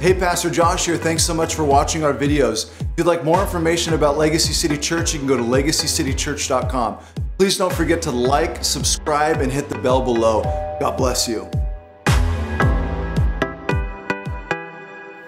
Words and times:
Hey, 0.00 0.14
Pastor 0.14 0.48
Josh 0.48 0.86
here. 0.86 0.96
Thanks 0.96 1.24
so 1.24 1.34
much 1.34 1.56
for 1.56 1.64
watching 1.64 2.04
our 2.04 2.14
videos. 2.14 2.70
If 2.80 2.86
you'd 2.98 3.08
like 3.08 3.24
more 3.24 3.42
information 3.42 3.94
about 3.94 4.16
Legacy 4.16 4.52
City 4.52 4.78
Church, 4.78 5.12
you 5.12 5.18
can 5.18 5.26
go 5.26 5.36
to 5.36 5.42
legacycitychurch.com. 5.42 6.98
Please 7.36 7.58
don't 7.58 7.72
forget 7.72 8.00
to 8.02 8.12
like, 8.12 8.64
subscribe, 8.64 9.40
and 9.40 9.50
hit 9.50 9.68
the 9.68 9.76
bell 9.78 10.00
below. 10.00 10.42
God 10.78 10.96
bless 10.96 11.26
you. 11.26 11.50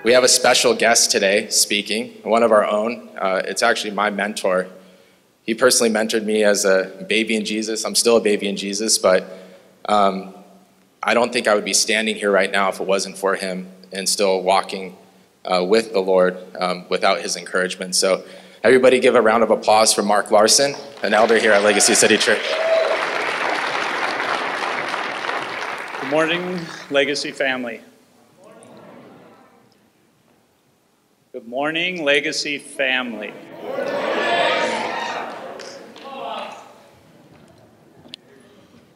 We 0.05 0.13
have 0.13 0.23
a 0.23 0.29
special 0.29 0.73
guest 0.77 1.11
today 1.11 1.49
speaking, 1.49 2.13
one 2.23 2.45
of 2.45 2.53
our 2.53 2.65
own. 2.65 3.11
Uh, 3.19 3.43
it's 3.45 3.65
actually 3.65 3.91
my 3.91 4.11
mentor. 4.11 4.69
He 5.43 5.53
personally 5.53 5.93
mentored 5.93 6.25
me 6.25 6.45
as 6.45 6.65
a 6.65 7.05
baby 7.09 7.35
in 7.35 7.45
Jesus. 7.45 7.85
I'm 7.85 7.97
still 7.97 8.19
a 8.19 8.21
baby 8.21 8.49
in 8.49 8.57
Jesus, 8.57 8.99
but 8.99 9.37
um, 9.87 10.33
I 11.03 11.15
don't 11.15 11.33
think 11.33 11.49
I 11.49 11.57
would 11.57 11.65
be 11.65 11.75
standing 11.75 12.15
here 12.15 12.31
right 12.31 12.53
now 12.53 12.69
if 12.69 12.79
it 12.79 12.87
wasn't 12.87 13.19
for 13.19 13.35
him 13.35 13.69
and 13.93 14.09
still 14.09 14.43
walking 14.43 14.97
uh, 15.45 15.65
with 15.65 15.93
the 15.93 16.01
Lord 16.01 16.37
um, 16.59 16.87
without 16.89 17.21
his 17.21 17.37
encouragement. 17.37 17.95
So, 17.95 18.25
everybody 18.63 19.01
give 19.01 19.15
a 19.15 19.23
round 19.23 19.43
of 19.43 19.51
applause 19.51 19.93
for 19.93 20.03
Mark 20.03 20.31
Larson, 20.31 20.75
an 21.03 21.15
elder 21.15 21.39
here 21.39 21.53
at 21.53 21.63
Legacy 21.63 21.95
City 21.95 22.17
Church. 22.17 22.43
Good 26.01 26.11
morning, 26.11 26.61
Legacy 26.91 27.33
family. 27.33 27.81
Good 31.33 31.47
morning, 31.47 32.05
Legacy 32.05 32.59
family. 32.59 33.33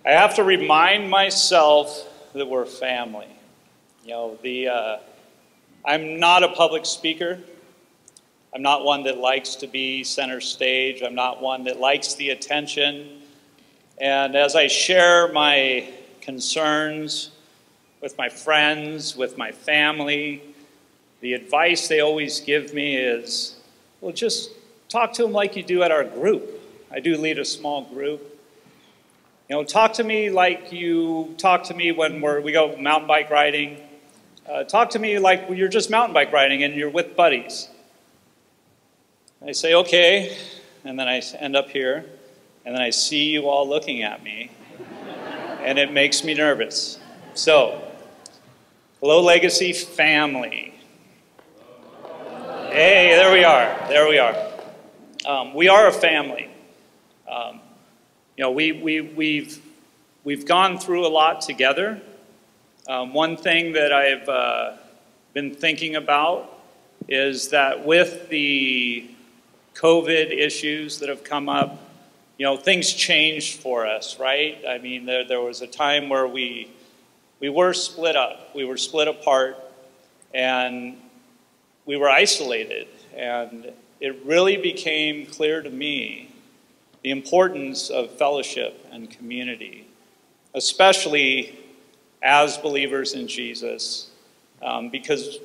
I 0.06 0.11
have 0.11 0.34
to 0.34 0.45
remind 0.45 1.08
myself 1.08 2.33
that 2.34 2.47
we're 2.47 2.66
family. 2.66 3.34
You 4.04 4.10
know, 4.10 4.38
the, 4.42 4.68
uh, 4.68 4.98
I'm 5.82 6.20
not 6.20 6.42
a 6.42 6.48
public 6.48 6.84
speaker. 6.84 7.38
I'm 8.54 8.60
not 8.60 8.84
one 8.84 9.04
that 9.04 9.16
likes 9.16 9.56
to 9.56 9.66
be 9.66 10.05
center 10.05 10.42
stage. 10.42 11.02
I'm 11.02 11.14
not 11.14 11.41
one 11.41 11.64
that 11.64 11.80
likes 11.80 12.14
the 12.14 12.28
attention. 12.28 13.22
And 13.98 14.36
as 14.36 14.56
I 14.56 14.66
share 14.66 15.33
my 15.33 15.88
concerns 16.20 17.30
with 18.02 18.19
my 18.19 18.28
friends, 18.28 19.16
with 19.16 19.38
my 19.38 19.52
family, 19.52 20.42
the 21.22 21.33
advice 21.33 21.89
they 21.89 22.00
always 22.00 22.41
give 22.41 22.74
me 22.74 22.96
is 22.96 23.56
well, 24.02 24.12
just 24.12 24.50
talk 24.91 25.14
to 25.14 25.22
them 25.22 25.33
like 25.33 25.56
you 25.56 25.62
do 25.62 25.83
at 25.83 25.91
our 25.91 26.05
group. 26.05 26.61
I 26.92 27.00
do 27.00 27.16
lead 27.16 27.39
a 27.39 27.44
small 27.44 27.84
group. 27.84 28.20
You 29.48 29.56
know, 29.56 29.64
talk 29.64 29.94
to 29.94 30.05
me 30.05 30.28
like 30.28 30.72
you 30.72 31.34
talk 31.39 31.64
to 31.64 31.74
me 31.74 31.91
when 31.92 32.20
we're, 32.20 32.42
we 32.42 32.52
go 32.52 32.77
mountain 32.77 33.08
bike 33.08 33.30
riding. 33.30 33.78
Uh, 34.47 34.62
talk 34.62 34.91
to 34.91 34.98
me 34.98 35.19
like 35.19 35.48
you're 35.48 35.69
just 35.69 35.89
mountain 35.89 36.12
bike 36.12 36.31
riding 36.31 36.64
and 36.64 36.75
you're 36.75 36.91
with 36.91 37.17
buddies. 37.17 37.70
I 39.42 39.53
say, 39.53 39.73
okay, 39.75 40.36
and 40.84 40.98
then 40.98 41.09
I 41.09 41.23
end 41.39 41.56
up 41.56 41.70
here, 41.70 42.05
and 42.67 42.75
then 42.75 42.83
I 42.83 42.91
see 42.91 43.31
you 43.31 43.48
all 43.48 43.67
looking 43.67 44.03
at 44.03 44.23
me, 44.23 44.51
and 45.61 45.78
it 45.78 45.92
makes 45.92 46.25
me 46.25 46.34
nervous. 46.34 46.98
So, 47.33 47.91
hello, 49.01 49.23
Legacy 49.23 49.73
family. 49.73 50.75
Hey, 52.69 53.14
there 53.17 53.33
we 53.33 53.45
are. 53.45 53.89
There 53.89 54.06
we 54.08 54.19
are. 54.19 54.36
Um, 55.25 55.55
we 55.55 55.69
are 55.69 55.86
a 55.86 55.92
family. 55.92 56.51
Um, 57.31 57.61
you 58.36 58.45
know, 58.45 58.51
we, 58.51 58.73
we, 58.73 59.01
we've, 59.01 59.62
we've 60.23 60.45
gone 60.45 60.79
through 60.79 61.06
a 61.06 61.08
lot 61.08 61.41
together. 61.41 62.03
Um, 62.86 63.14
one 63.14 63.38
thing 63.38 63.72
that 63.72 63.94
I've 63.94 64.28
uh, 64.28 64.72
been 65.32 65.54
thinking 65.54 65.96
about 65.96 66.52
is 67.08 67.48
that 67.48 67.86
with 67.86 68.28
the 68.28 69.08
COVID 69.74 70.30
issues 70.30 70.98
that 70.98 71.08
have 71.08 71.24
come 71.24 71.48
up, 71.48 71.78
you 72.36 72.44
know, 72.44 72.58
things 72.58 72.92
changed 72.92 73.61
for 73.61 73.86
us, 73.86 74.18
right? 74.18 74.62
I 74.68 74.77
mean, 74.77 75.06
there, 75.06 75.24
there 75.24 75.40
was 75.40 75.62
a 75.62 75.67
time 75.67 76.11
where 76.11 76.27
we, 76.27 76.70
we 77.40 77.48
were 77.48 77.73
split 77.73 78.17
up, 78.17 78.55
we 78.55 78.67
were 78.67 78.77
split 78.77 79.08
apart, 79.08 79.56
and 80.34 80.98
we 81.86 81.96
were 81.96 82.11
isolated. 82.11 82.89
And 83.17 83.73
it 84.00 84.27
really 84.27 84.58
became 84.58 85.24
clear 85.24 85.62
to 85.62 85.70
me 85.70 86.34
the 87.02 87.12
importance 87.12 87.89
of 87.89 88.11
fellowship 88.18 88.86
and 88.92 89.08
community, 89.11 89.86
especially 90.52 91.58
as 92.24 92.57
believers 92.57 93.12
in 93.12 93.29
Jesus, 93.29 94.08
um, 94.62 94.89
because 94.89 95.39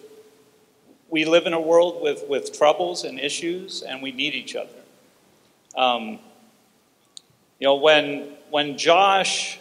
we 1.10 1.26
live 1.26 1.46
in 1.46 1.54
a 1.54 1.60
world 1.60 2.02
with, 2.02 2.24
with 2.30 2.58
troubles 2.58 3.04
and 3.04 3.20
issues, 3.20 3.82
and 3.84 4.02
we 4.02 4.14
need 4.14 4.34
each 4.34 4.56
other. 4.56 4.70
Um, 5.76 6.20
you 7.60 7.68
know, 7.68 7.76
when, 7.76 8.30
when 8.50 8.78
Josh 8.78 9.60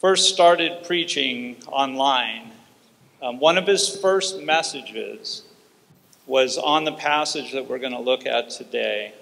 first 0.00 0.34
started 0.34 0.84
preaching 0.84 1.56
online, 1.68 2.50
um, 3.22 3.38
one 3.38 3.56
of 3.56 3.66
his 3.66 3.96
first 3.96 4.42
messages 4.42 5.42
was 6.26 6.58
on 6.58 6.84
the 6.84 6.92
passage 6.92 7.52
that 7.52 7.68
we're 7.68 7.78
going 7.78 7.92
to 7.92 8.00
look 8.00 8.26
at 8.26 8.50
today. 8.50 9.14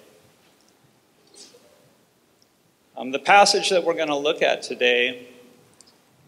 Um, 2.96 3.10
the 3.10 3.18
passage 3.18 3.68
that 3.70 3.84
we're 3.84 3.94
going 3.94 4.08
to 4.08 4.16
look 4.16 4.40
at 4.40 4.62
today 4.62 5.28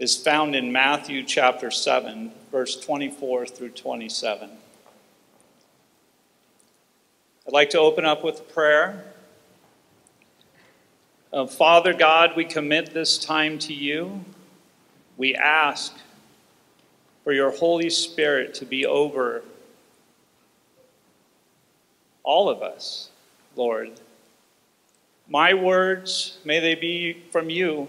is 0.01 0.17
found 0.17 0.57
in 0.57 0.73
Matthew 0.73 1.23
chapter 1.23 1.71
7, 1.71 2.33
verse 2.51 2.81
24 2.81 3.45
through 3.45 3.69
27. 3.69 4.49
I'd 7.47 7.53
like 7.53 7.69
to 7.71 7.79
open 7.79 8.07
up 8.07 8.25
with 8.25 8.41
a 8.41 8.45
prayer. 8.45 9.05
Uh, 11.31 11.47
Father 11.47 11.93
God, 11.93 12.35
we 12.35 12.47
commit 12.47 12.95
this 12.95 13.19
time 13.19 13.59
to 13.59 13.75
you. 13.75 14.25
We 15.19 15.35
ask 15.35 15.95
for 17.23 17.35
your 17.35 17.51
Holy 17.51 17.91
Spirit 17.91 18.55
to 18.55 18.65
be 18.65 18.87
over 18.87 19.43
all 22.23 22.49
of 22.49 22.63
us, 22.63 23.11
Lord. 23.55 24.01
My 25.29 25.53
words, 25.53 26.39
may 26.43 26.59
they 26.59 26.75
be 26.75 27.23
from 27.31 27.51
you. 27.51 27.87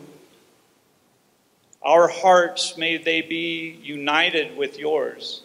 Our 1.84 2.08
hearts, 2.08 2.78
may 2.78 2.98
they 2.98 3.22
be 3.22 3.80
united 3.82 4.56
with 4.56 4.78
yours. 4.78 5.42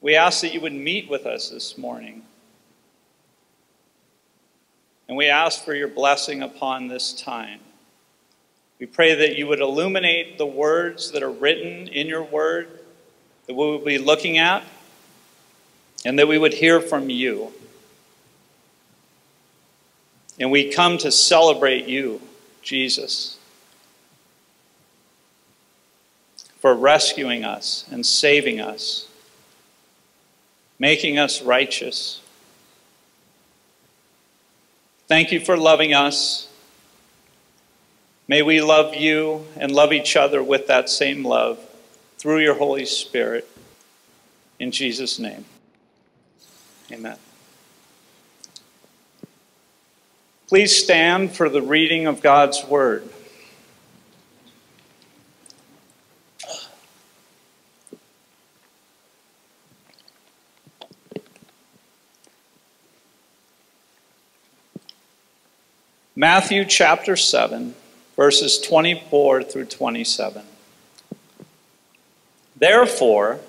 We 0.00 0.16
ask 0.16 0.40
that 0.40 0.52
you 0.54 0.60
would 0.60 0.72
meet 0.72 1.08
with 1.08 1.26
us 1.26 1.50
this 1.50 1.76
morning. 1.76 2.22
And 5.06 5.16
we 5.16 5.26
ask 5.26 5.64
for 5.64 5.74
your 5.74 5.88
blessing 5.88 6.42
upon 6.42 6.88
this 6.88 7.12
time. 7.12 7.60
We 8.78 8.86
pray 8.86 9.14
that 9.14 9.36
you 9.36 9.46
would 9.46 9.60
illuminate 9.60 10.38
the 10.38 10.46
words 10.46 11.12
that 11.12 11.22
are 11.22 11.30
written 11.30 11.86
in 11.86 12.06
your 12.08 12.22
word, 12.22 12.68
that 13.46 13.54
we 13.54 13.64
will 13.64 13.78
be 13.78 13.98
looking 13.98 14.38
at, 14.38 14.64
and 16.04 16.18
that 16.18 16.26
we 16.26 16.38
would 16.38 16.54
hear 16.54 16.80
from 16.80 17.10
you. 17.10 17.52
And 20.42 20.50
we 20.50 20.72
come 20.72 20.98
to 20.98 21.12
celebrate 21.12 21.86
you, 21.86 22.20
Jesus, 22.62 23.38
for 26.58 26.74
rescuing 26.74 27.44
us 27.44 27.86
and 27.92 28.04
saving 28.04 28.60
us, 28.60 29.06
making 30.80 31.16
us 31.16 31.42
righteous. 31.42 32.20
Thank 35.06 35.30
you 35.30 35.38
for 35.38 35.56
loving 35.56 35.94
us. 35.94 36.48
May 38.26 38.42
we 38.42 38.60
love 38.60 38.96
you 38.96 39.46
and 39.56 39.70
love 39.70 39.92
each 39.92 40.16
other 40.16 40.42
with 40.42 40.66
that 40.66 40.90
same 40.90 41.24
love 41.24 41.60
through 42.18 42.40
your 42.40 42.54
Holy 42.54 42.84
Spirit. 42.84 43.48
In 44.58 44.72
Jesus' 44.72 45.20
name. 45.20 45.44
Amen. 46.90 47.16
Please 50.52 50.76
stand 50.76 51.32
for 51.32 51.48
the 51.48 51.62
reading 51.62 52.06
of 52.06 52.20
God's 52.20 52.62
Word. 52.62 53.08
Matthew 66.14 66.66
chapter 66.66 67.16
7, 67.16 67.74
verses 68.14 68.60
24 68.60 69.44
through 69.44 69.64
27. 69.64 70.42
Therefore, 72.54 73.40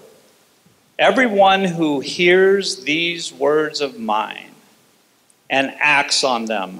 Everyone 0.97 1.65
who 1.65 1.99
hears 1.99 2.85
these 2.85 3.33
words 3.33 3.81
of 3.81 3.99
mine 3.99 4.51
and 5.49 5.75
acts 5.79 6.23
on 6.23 6.45
them 6.45 6.79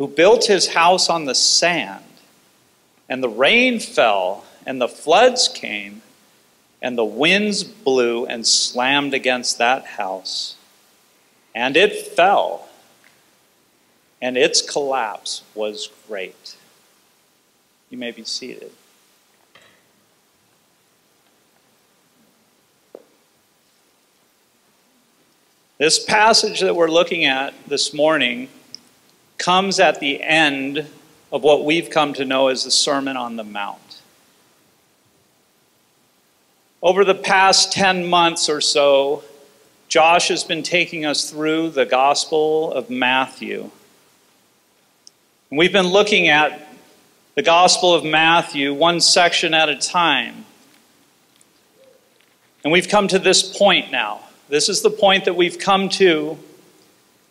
who 0.00 0.08
built 0.08 0.46
his 0.46 0.68
house 0.68 1.10
on 1.10 1.26
the 1.26 1.34
sand. 1.34 2.02
And 3.06 3.22
the 3.22 3.28
rain 3.28 3.78
fell, 3.78 4.46
and 4.64 4.80
the 4.80 4.88
floods 4.88 5.46
came, 5.46 6.00
and 6.80 6.96
the 6.96 7.04
winds 7.04 7.62
blew 7.62 8.24
and 8.24 8.46
slammed 8.46 9.12
against 9.12 9.58
that 9.58 9.84
house. 9.84 10.56
And 11.54 11.76
it 11.76 12.06
fell, 12.06 12.70
and 14.22 14.38
its 14.38 14.62
collapse 14.62 15.42
was 15.54 15.90
great. 16.08 16.56
You 17.90 17.98
may 17.98 18.10
be 18.10 18.24
seated. 18.24 18.72
This 25.76 26.02
passage 26.02 26.60
that 26.60 26.74
we're 26.74 26.88
looking 26.88 27.26
at 27.26 27.52
this 27.68 27.92
morning 27.92 28.48
comes 29.40 29.80
at 29.80 29.98
the 29.98 30.22
end 30.22 30.86
of 31.32 31.42
what 31.42 31.64
we've 31.64 31.90
come 31.90 32.12
to 32.14 32.24
know 32.24 32.48
as 32.48 32.64
the 32.64 32.70
Sermon 32.70 33.16
on 33.16 33.34
the 33.34 33.42
Mount. 33.42 34.00
Over 36.82 37.04
the 37.04 37.14
past 37.14 37.72
10 37.72 38.06
months 38.06 38.48
or 38.48 38.60
so, 38.60 39.24
Josh 39.88 40.28
has 40.28 40.44
been 40.44 40.62
taking 40.62 41.04
us 41.04 41.30
through 41.30 41.70
the 41.70 41.84
Gospel 41.84 42.72
of 42.72 42.90
Matthew. 42.90 43.70
And 45.50 45.58
we've 45.58 45.72
been 45.72 45.88
looking 45.88 46.28
at 46.28 46.68
the 47.34 47.42
Gospel 47.42 47.94
of 47.94 48.04
Matthew 48.04 48.74
one 48.74 49.00
section 49.00 49.54
at 49.54 49.68
a 49.68 49.76
time. 49.76 50.44
And 52.62 52.72
we've 52.72 52.88
come 52.88 53.08
to 53.08 53.18
this 53.18 53.56
point 53.56 53.90
now. 53.90 54.20
This 54.48 54.68
is 54.68 54.82
the 54.82 54.90
point 54.90 55.24
that 55.24 55.34
we've 55.34 55.58
come 55.58 55.88
to 55.90 56.38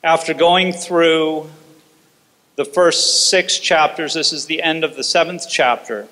after 0.03 0.33
going 0.33 0.73
through 0.73 1.49
the 2.59 2.65
first 2.65 3.29
six 3.29 3.57
chapters. 3.57 4.13
This 4.13 4.33
is 4.33 4.47
the 4.47 4.61
end 4.61 4.83
of 4.83 4.97
the 4.97 5.03
seventh 5.03 5.45
chapter. 5.49 6.09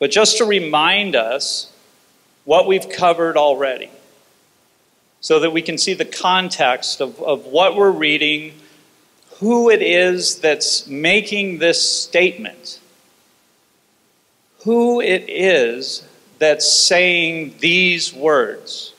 But 0.00 0.10
just 0.10 0.38
to 0.38 0.44
remind 0.44 1.14
us 1.14 1.72
what 2.44 2.66
we've 2.66 2.88
covered 2.88 3.36
already, 3.36 3.88
so 5.20 5.38
that 5.38 5.52
we 5.52 5.62
can 5.62 5.78
see 5.78 5.94
the 5.94 6.04
context 6.04 7.00
of, 7.00 7.22
of 7.22 7.46
what 7.46 7.76
we're 7.76 7.92
reading, 7.92 8.54
who 9.38 9.70
it 9.70 9.80
is 9.80 10.40
that's 10.40 10.88
making 10.88 11.58
this 11.58 11.80
statement, 11.80 12.80
who 14.64 15.00
it 15.00 15.26
is 15.28 16.04
that's 16.40 16.68
saying 16.68 17.54
these 17.60 18.12
words. 18.12 18.92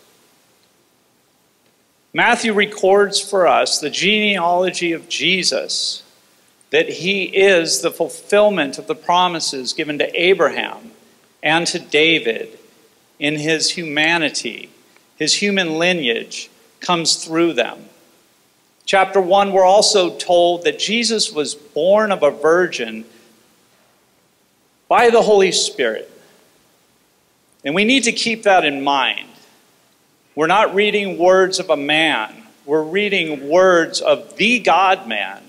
Matthew 2.14 2.54
records 2.54 3.20
for 3.20 3.46
us 3.46 3.80
the 3.80 3.90
genealogy 3.90 4.94
of 4.94 5.10
Jesus, 5.10 6.00
that 6.74 6.90
he 6.90 7.26
is 7.26 7.82
the 7.82 7.92
fulfillment 7.92 8.80
of 8.80 8.88
the 8.88 8.96
promises 8.96 9.74
given 9.74 10.00
to 10.00 10.20
Abraham 10.20 10.90
and 11.44 11.68
to 11.68 11.78
David 11.78 12.58
in 13.20 13.36
his 13.36 13.70
humanity. 13.70 14.72
His 15.16 15.36
human 15.36 15.78
lineage 15.78 16.50
comes 16.80 17.24
through 17.24 17.54
them. 17.54 17.78
Chapter 18.86 19.22
1, 19.22 19.54
we're 19.54 19.64
also 19.64 20.18
told 20.18 20.64
that 20.64 20.80
Jesus 20.80 21.32
was 21.32 21.54
born 21.54 22.12
of 22.12 22.24
a 22.24 22.32
virgin 22.32 23.06
by 24.88 25.12
the 25.12 25.22
Holy 25.22 25.52
Spirit. 25.52 26.10
And 27.64 27.76
we 27.76 27.86
need 27.86 28.06
to 28.06 28.12
keep 28.12 28.44
that 28.44 28.66
in 28.66 28.84
mind. 28.84 29.30
We're 30.34 30.48
not 30.48 30.74
reading 30.74 31.20
words 31.20 31.60
of 31.60 31.70
a 31.70 31.78
man, 31.78 32.34
we're 32.66 32.82
reading 32.82 33.48
words 33.48 34.02
of 34.02 34.38
the 34.38 34.58
God 34.58 35.08
man. 35.08 35.44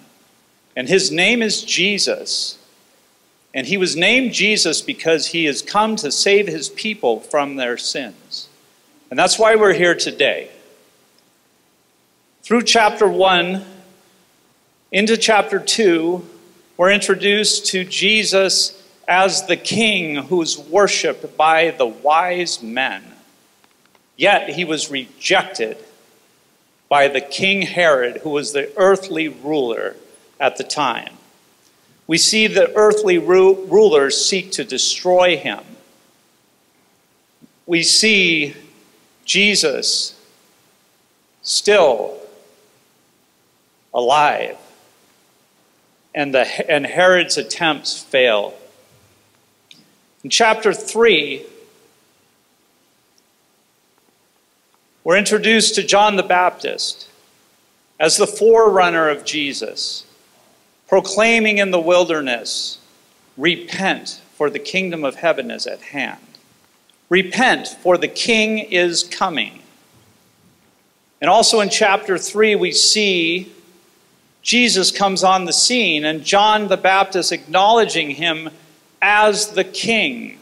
And 0.76 0.88
his 0.88 1.10
name 1.10 1.42
is 1.42 1.62
Jesus. 1.62 2.58
And 3.52 3.66
he 3.66 3.76
was 3.76 3.94
named 3.94 4.32
Jesus 4.32 4.80
because 4.80 5.28
he 5.28 5.44
has 5.44 5.62
come 5.62 5.94
to 5.96 6.10
save 6.10 6.48
his 6.48 6.68
people 6.68 7.20
from 7.20 7.56
their 7.56 7.78
sins. 7.78 8.48
And 9.10 9.18
that's 9.18 9.38
why 9.38 9.54
we're 9.54 9.74
here 9.74 9.94
today. 9.94 10.50
Through 12.42 12.62
chapter 12.62 13.08
1 13.08 13.64
into 14.90 15.16
chapter 15.16 15.60
2, 15.60 16.28
we're 16.76 16.90
introduced 16.90 17.66
to 17.66 17.84
Jesus 17.84 18.80
as 19.06 19.46
the 19.46 19.56
king 19.56 20.16
who's 20.16 20.58
worshiped 20.58 21.36
by 21.36 21.70
the 21.70 21.86
wise 21.86 22.62
men. 22.62 23.04
Yet 24.16 24.50
he 24.50 24.64
was 24.64 24.90
rejected 24.90 25.76
by 26.88 27.08
the 27.08 27.20
King 27.20 27.62
Herod, 27.62 28.18
who 28.18 28.30
was 28.30 28.52
the 28.52 28.70
earthly 28.76 29.28
ruler 29.28 29.96
at 30.44 30.58
the 30.58 30.64
time. 30.64 31.14
We 32.06 32.18
see 32.18 32.46
the 32.46 32.70
earthly 32.76 33.16
ru- 33.16 33.64
rulers 33.64 34.22
seek 34.22 34.52
to 34.52 34.64
destroy 34.64 35.36
him. 35.38 35.60
We 37.66 37.82
see 37.82 38.54
Jesus 39.24 40.20
still 41.42 42.20
alive, 43.94 44.58
and, 46.14 46.34
the, 46.34 46.70
and 46.70 46.84
Herod's 46.84 47.38
attempts 47.38 47.98
fail. 47.98 48.54
In 50.22 50.28
chapter 50.28 50.74
3, 50.74 51.46
We're 55.04 55.18
introduced 55.18 55.74
to 55.74 55.82
John 55.82 56.16
the 56.16 56.22
Baptist 56.22 57.10
as 58.00 58.16
the 58.16 58.26
forerunner 58.26 59.10
of 59.10 59.26
Jesus, 59.26 60.06
proclaiming 60.94 61.58
in 61.58 61.72
the 61.72 61.80
wilderness, 61.80 62.78
Repent, 63.36 64.22
for 64.34 64.48
the 64.48 64.60
kingdom 64.60 65.04
of 65.04 65.16
heaven 65.16 65.50
is 65.50 65.66
at 65.66 65.80
hand. 65.80 66.20
Repent, 67.08 67.66
for 67.66 67.98
the 67.98 68.06
king 68.06 68.60
is 68.60 69.02
coming. 69.02 69.60
And 71.20 71.28
also 71.28 71.58
in 71.58 71.68
chapter 71.68 72.16
3, 72.16 72.54
we 72.54 72.70
see 72.70 73.52
Jesus 74.40 74.92
comes 74.92 75.24
on 75.24 75.46
the 75.46 75.52
scene 75.52 76.04
and 76.04 76.22
John 76.22 76.68
the 76.68 76.76
Baptist 76.76 77.32
acknowledging 77.32 78.10
him 78.10 78.50
as 79.02 79.48
the 79.48 79.64
king. 79.64 80.38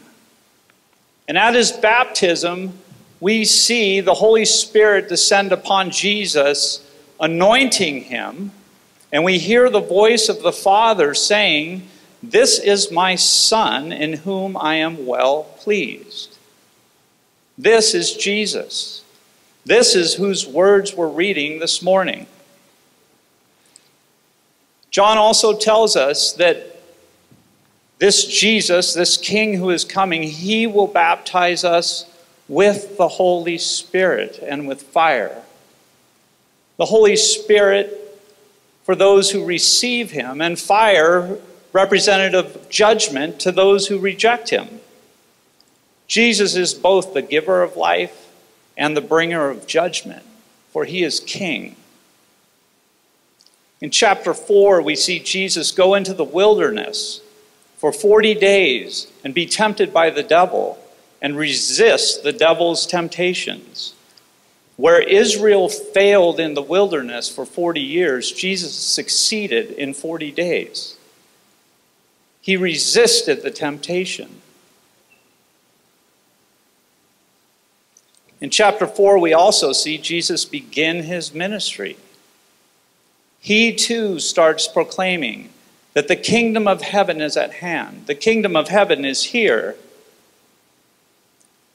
And 1.27 1.35
at 1.35 1.55
his 1.55 1.71
baptism, 1.71 2.77
we 3.19 3.43
see 3.43 4.01
the 4.01 4.13
Holy 4.13 4.45
Spirit 4.45 5.09
descend 5.09 5.51
upon 5.51 5.89
Jesus, 5.89 6.87
anointing 7.19 8.03
him, 8.03 8.51
and 9.13 9.23
we 9.23 9.37
hear 9.37 9.69
the 9.69 9.79
voice 9.79 10.27
of 10.27 10.41
the 10.41 10.51
Father 10.51 11.13
saying, 11.13 11.87
This 12.23 12.57
is 12.57 12.91
my 12.91 13.13
Son 13.13 13.91
in 13.91 14.13
whom 14.13 14.57
I 14.57 14.75
am 14.77 15.05
well 15.05 15.43
pleased. 15.59 16.35
This 17.55 17.93
is 17.93 18.13
Jesus. 18.13 19.03
This 19.65 19.93
is 19.93 20.15
whose 20.15 20.47
words 20.47 20.95
we're 20.95 21.07
reading 21.07 21.59
this 21.59 21.83
morning. 21.83 22.25
John 24.89 25.19
also 25.19 25.55
tells 25.55 25.95
us 25.95 26.33
that 26.33 26.81
this 27.99 28.25
Jesus, 28.25 28.95
this 28.95 29.15
King 29.15 29.53
who 29.57 29.69
is 29.69 29.85
coming, 29.85 30.23
he 30.23 30.65
will 30.65 30.87
baptize 30.87 31.63
us 31.63 32.07
with 32.47 32.97
the 32.97 33.07
Holy 33.07 33.59
Spirit 33.59 34.39
and 34.41 34.67
with 34.67 34.81
fire. 34.81 35.43
The 36.77 36.85
Holy 36.85 37.15
Spirit 37.15 38.02
for 38.83 38.95
those 38.95 39.31
who 39.31 39.45
receive 39.45 40.11
him, 40.11 40.41
and 40.41 40.59
fire 40.59 41.37
representative 41.71 42.67
judgment 42.69 43.39
to 43.39 43.51
those 43.51 43.87
who 43.87 43.97
reject 43.97 44.49
him. 44.49 44.79
Jesus 46.07 46.55
is 46.55 46.73
both 46.73 47.13
the 47.13 47.21
giver 47.21 47.63
of 47.63 47.75
life 47.75 48.29
and 48.77 48.95
the 48.95 49.01
bringer 49.01 49.49
of 49.49 49.65
judgment, 49.65 50.23
for 50.71 50.85
he 50.85 51.03
is 51.03 51.19
king. 51.19 51.75
In 53.81 53.89
chapter 53.89 54.33
4, 54.33 54.81
we 54.81 54.95
see 54.95 55.19
Jesus 55.19 55.71
go 55.71 55.93
into 55.93 56.13
the 56.13 56.23
wilderness 56.23 57.21
for 57.77 57.91
40 57.91 58.35
days 58.35 59.07
and 59.23 59.33
be 59.33 59.45
tempted 59.45 59.93
by 59.93 60.09
the 60.09 60.23
devil 60.23 60.79
and 61.21 61.35
resist 61.35 62.23
the 62.23 62.31
devil's 62.31 62.85
temptations. 62.85 63.93
Where 64.75 65.01
Israel 65.01 65.69
failed 65.69 66.39
in 66.39 66.55
the 66.55 66.61
wilderness 66.61 67.29
for 67.29 67.45
40 67.45 67.79
years, 67.79 68.31
Jesus 68.31 68.73
succeeded 68.73 69.71
in 69.71 69.93
40 69.93 70.31
days. 70.31 70.97
He 72.41 72.57
resisted 72.57 73.41
the 73.41 73.51
temptation. 73.51 74.41
In 78.41 78.49
chapter 78.49 78.85
4, 78.85 79.19
we 79.19 79.33
also 79.33 79.71
see 79.71 79.97
Jesus 79.97 80.43
begin 80.43 81.03
his 81.03 81.33
ministry. 81.33 81.95
He 83.39 83.73
too 83.73 84.19
starts 84.19 84.67
proclaiming 84.67 85.49
that 85.93 86.09
the 86.09 86.17
kingdom 86.17 86.67
of 86.67 86.81
heaven 86.81 87.21
is 87.21 87.37
at 87.37 87.53
hand. 87.53 88.07
The 88.07 88.15
kingdom 88.15 88.57
of 88.57 88.67
heaven 88.67 89.05
is 89.05 89.23
here. 89.23 89.77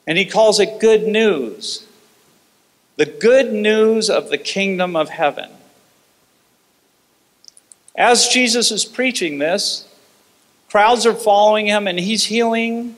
And 0.06 0.18
he 0.18 0.26
calls 0.26 0.60
it 0.60 0.78
good 0.78 1.06
news. 1.06 1.88
The 2.98 3.06
good 3.06 3.52
news 3.52 4.10
of 4.10 4.28
the 4.28 4.36
kingdom 4.36 4.96
of 4.96 5.08
heaven. 5.08 5.50
As 7.94 8.26
Jesus 8.26 8.72
is 8.72 8.84
preaching 8.84 9.38
this, 9.38 9.86
crowds 10.68 11.06
are 11.06 11.14
following 11.14 11.66
him 11.66 11.86
and 11.86 12.00
he's 12.00 12.24
healing, 12.24 12.96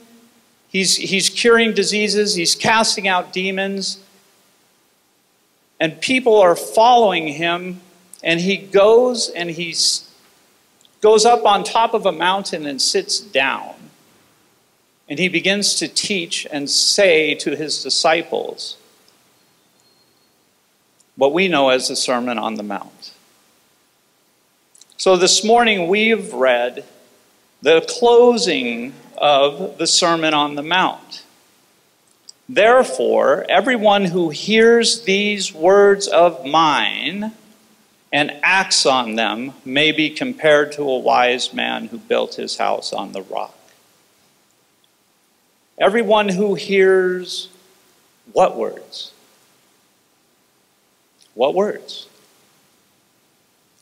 he's, 0.69 0.95
he's 0.95 1.29
curing 1.29 1.75
diseases, 1.75 2.33
he's 2.33 2.55
casting 2.55 3.07
out 3.07 3.31
demons. 3.31 3.99
And 5.79 6.01
people 6.01 6.35
are 6.35 6.55
following 6.55 7.27
him, 7.27 7.81
and 8.23 8.39
he 8.39 8.57
goes 8.57 9.29
and 9.29 9.51
he 9.51 9.75
goes 11.01 11.25
up 11.25 11.45
on 11.45 11.63
top 11.63 11.93
of 11.93 12.07
a 12.07 12.11
mountain 12.11 12.65
and 12.65 12.81
sits 12.81 13.19
down. 13.19 13.75
And 15.07 15.19
he 15.19 15.29
begins 15.29 15.75
to 15.75 15.87
teach 15.87 16.47
and 16.51 16.67
say 16.71 17.35
to 17.35 17.55
his 17.55 17.83
disciples 17.83 18.77
what 21.21 21.33
we 21.33 21.47
know 21.47 21.69
as 21.69 21.87
the 21.87 21.95
Sermon 21.95 22.39
on 22.39 22.55
the 22.55 22.63
Mount. 22.63 23.11
So 24.97 25.15
this 25.15 25.43
morning 25.43 25.87
we've 25.87 26.33
read 26.33 26.83
the 27.61 27.85
closing 27.87 28.93
of 29.19 29.77
the 29.77 29.85
Sermon 29.85 30.33
on 30.33 30.55
the 30.55 30.63
Mount. 30.63 31.23
Therefore, 32.49 33.45
everyone 33.47 34.05
who 34.05 34.31
hears 34.31 35.03
these 35.03 35.53
words 35.53 36.07
of 36.07 36.43
mine 36.43 37.33
and 38.11 38.39
acts 38.41 38.87
on 38.87 39.13
them 39.15 39.53
may 39.63 39.91
be 39.91 40.09
compared 40.09 40.71
to 40.71 40.81
a 40.81 40.97
wise 40.97 41.53
man 41.53 41.85
who 41.85 41.99
built 41.99 42.33
his 42.33 42.57
house 42.57 42.91
on 42.91 43.11
the 43.11 43.21
rock. 43.21 43.55
Everyone 45.77 46.29
who 46.29 46.55
hears 46.55 47.49
what 48.33 48.57
words? 48.57 49.11
What 51.33 51.53
words? 51.53 52.07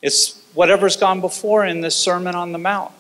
It's 0.02 0.42
whatever's 0.54 0.98
gone 0.98 1.22
before 1.22 1.66
in 1.66 1.82
this 1.82 1.96
Sermon 1.96 2.36
on 2.36 2.52
the 2.52 2.58
Mount. 2.58 2.92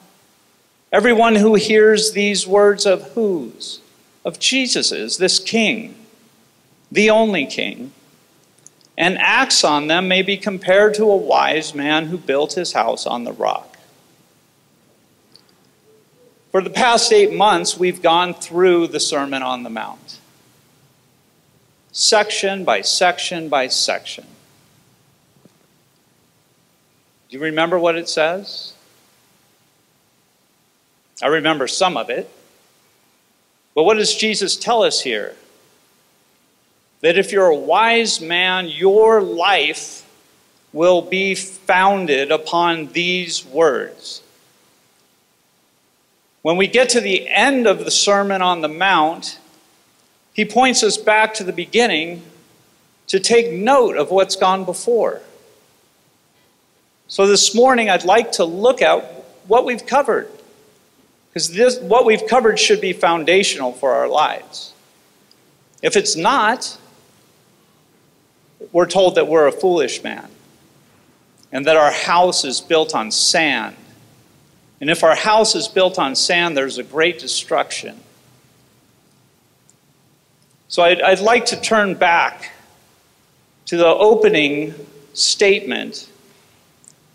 Everyone 0.91 1.36
who 1.36 1.56
hears 1.56 2.12
these 2.13 2.48
words 2.48 2.86
of 2.86 3.13
whose? 3.13 3.79
Of 4.25 4.39
Jesus's, 4.39 5.18
this 5.18 5.39
king, 5.39 5.96
the 6.91 7.10
only 7.10 7.46
king, 7.46 7.94
and 8.98 9.18
acts 9.18 9.63
on 9.63 9.88
them 9.88 10.08
may 10.08 10.22
be 10.22 10.36
compared 10.36 10.94
to 10.96 11.03
a 11.06 11.15
wise 11.15 11.74
man 11.74 12.08
who 12.08 12.18
built 12.18 12.53
his 12.53 12.74
house 12.74 13.06
on 13.06 13.24
the 13.24 13.32
rock. 13.32 13.77
For 16.51 16.62
the 16.62 16.70
past 16.70 17.13
eight 17.13 17.32
months, 17.32 17.77
we've 17.77 18.01
gone 18.01 18.34
through 18.34 18.88
the 18.88 19.00
Sermon 19.00 19.41
on 19.41 19.63
the 19.63 19.70
Mount, 19.70 20.20
section 21.91 22.65
by 22.65 22.82
section 22.82 23.48
by 23.48 23.68
section. 23.68 24.25
Do 27.29 27.38
you 27.38 27.43
remember 27.43 27.77
what 27.77 27.95
it 27.95 28.09
says? 28.09 28.74
I 31.21 31.27
remember 31.27 31.67
some 31.67 31.95
of 31.95 32.09
it. 32.09 32.29
But 33.75 33.83
what 33.83 33.98
does 33.98 34.15
Jesus 34.15 34.55
tell 34.55 34.83
us 34.83 35.01
here? 35.01 35.36
That 37.01 37.17
if 37.17 37.31
you're 37.31 37.45
a 37.45 37.55
wise 37.55 38.19
man, 38.19 38.67
your 38.67 39.21
life 39.21 40.05
will 40.74 41.01
be 41.01 41.36
founded 41.36 42.31
upon 42.31 42.88
these 42.88 43.45
words. 43.45 44.21
When 46.41 46.57
we 46.57 46.67
get 46.67 46.89
to 46.89 47.01
the 47.01 47.27
end 47.27 47.67
of 47.67 47.86
the 47.86 47.91
Sermon 47.91 48.41
on 48.41 48.62
the 48.62 48.67
Mount, 48.67 49.39
he 50.33 50.45
points 50.45 50.83
us 50.83 50.98
back 50.98 51.33
to 51.36 51.43
the 51.43 51.53
beginning 51.53 52.24
to 53.07 53.19
take 53.19 53.51
note 53.51 53.98
of 53.98 54.09
what's 54.09 54.36
gone 54.36 54.65
before. 54.65 55.21
So 57.10 57.25
this 57.25 57.56
morning, 57.56 57.89
I'd 57.89 58.06
like 58.06 58.34
to 58.34 58.46
look 58.46 58.84
at 58.84 59.04
what 59.48 59.66
we've 59.66 59.84
covered. 59.84 60.30
Because 61.30 61.51
this, 61.51 61.80
what 61.80 62.06
we've 62.06 62.25
covered 62.28 62.60
should 62.60 62.80
be 62.80 62.94
foundational 62.94 63.74
for 63.74 63.94
our 63.94 64.08
lives. 64.08 64.74
If 65.82 65.98
it's 65.98 66.16
not, 66.16 66.78
we're 68.72 68.86
told 68.86 69.16
that 69.16 69.28
we're 69.28 69.48
a 69.48 69.51
foolish 69.51 70.04
man 70.04 70.30
and 71.51 71.66
that 71.66 71.75
our 71.75 71.92
house 71.92 72.46
is 72.46 72.62
built 72.62 72.94
on 72.94 73.10
sand. 73.10 73.75
And 74.80 74.92
if 74.92 75.04
our 75.04 75.16
house 75.16 75.56
is 75.56 75.68
built 75.68 75.98
on 75.98 76.16
sand, 76.16 76.56
there's 76.56 76.78
a 76.78 76.84
great 76.84 77.18
destruction. 77.18 78.00
So 80.68 80.84
I'd, 80.84 81.01
I'd 81.01 81.22
like 81.22 81.48
to 81.48 81.60
turn 81.60 81.96
back 81.96 82.51
to 83.66 83.78
the 83.78 83.88
opening 83.88 84.75
statement 85.13 86.08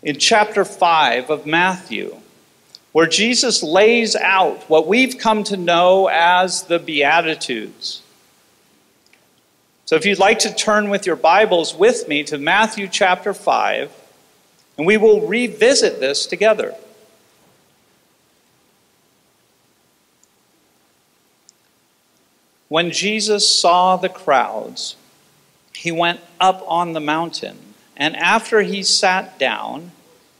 in 0.05 0.19
chapter 0.19 0.63
5 0.63 1.31
of 1.31 1.47
Matthew, 1.47 2.15
where 2.91 3.07
Jesus 3.07 3.63
lays 3.63 4.15
out 4.15 4.61
what 4.69 4.85
we've 4.85 5.17
come 5.17 5.43
to 5.45 5.57
know 5.57 6.07
as 6.07 6.63
the 6.63 6.77
Beatitudes. 6.77 8.03
So 9.85 9.95
if 9.95 10.05
you'd 10.05 10.19
like 10.19 10.39
to 10.39 10.53
turn 10.53 10.89
with 10.89 11.07
your 11.07 11.15
Bibles 11.15 11.73
with 11.73 12.07
me 12.07 12.23
to 12.25 12.37
Matthew 12.37 12.87
chapter 12.87 13.33
5, 13.33 13.91
and 14.77 14.85
we 14.85 14.95
will 14.95 15.27
revisit 15.27 15.99
this 15.99 16.27
together. 16.27 16.75
When 22.67 22.91
Jesus 22.91 23.47
saw 23.47 23.97
the 23.97 24.09
crowds, 24.09 24.97
he 25.73 25.91
went 25.91 26.19
up 26.39 26.63
on 26.67 26.93
the 26.93 26.99
mountain, 26.99 27.57
and 27.97 28.15
after 28.15 28.61
he 28.61 28.83
sat 28.83 29.39
down, 29.39 29.91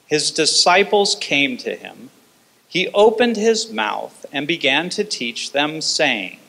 his 0.08 0.32
disciples 0.32 1.16
came 1.16 1.58
to 1.58 1.76
him. 1.76 2.10
He 2.68 2.90
opened 2.90 3.38
his 3.38 3.72
mouth 3.72 4.26
and 4.32 4.48
began 4.48 4.90
to 4.90 5.04
teach 5.04 5.52
them, 5.52 5.82
saying, 5.82 6.40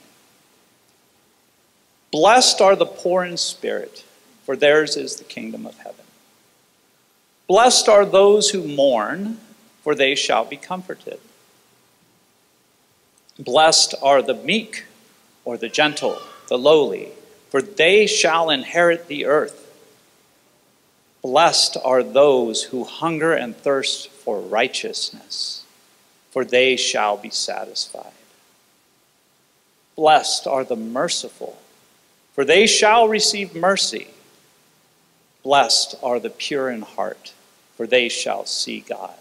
Blessed 2.11 2.61
are 2.61 2.77
the 2.77 2.87
poor 2.87 3.25
in 3.25 3.37
spirit, 3.37 4.05
for 4.45 4.57
theirs 4.57 4.97
is 4.97 5.17
the 5.17 5.25
kingdom 5.25 5.67
of 5.67 5.77
heaven. 5.79 6.05
Blessed 7.47 7.89
are 7.89 8.05
those 8.05 8.51
who 8.51 8.67
mourn, 8.67 9.39
for 9.83 9.95
they 9.95 10.15
shall 10.15 10.45
be 10.45 10.57
comforted. 10.57 11.21
Blessed 13.39 13.95
are 14.03 14.23
the 14.23 14.35
meek, 14.35 14.85
or 15.45 15.57
the 15.57 15.69
gentle, 15.69 16.19
the 16.49 16.59
lowly, 16.59 17.11
for 17.51 17.63
they 17.63 18.07
shall 18.07 18.51
inherit 18.51 19.07
the 19.07 19.27
earth. 19.27 19.65
Blessed 21.26 21.76
are 21.85 22.04
those 22.04 22.62
who 22.62 22.85
hunger 22.85 23.33
and 23.33 23.56
thirst 23.56 24.11
for 24.11 24.38
righteousness, 24.38 25.64
for 26.30 26.45
they 26.45 26.76
shall 26.76 27.16
be 27.16 27.30
satisfied. 27.30 28.12
Blessed 29.97 30.47
are 30.47 30.62
the 30.62 30.76
merciful, 30.76 31.59
for 32.33 32.45
they 32.45 32.68
shall 32.68 33.09
receive 33.09 33.56
mercy. 33.56 34.06
Blessed 35.42 35.97
are 36.00 36.21
the 36.21 36.30
pure 36.30 36.71
in 36.71 36.83
heart, 36.83 37.33
for 37.76 37.88
they 37.88 38.09
shall 38.09 38.47
see 38.47 38.78
God. 38.78 39.18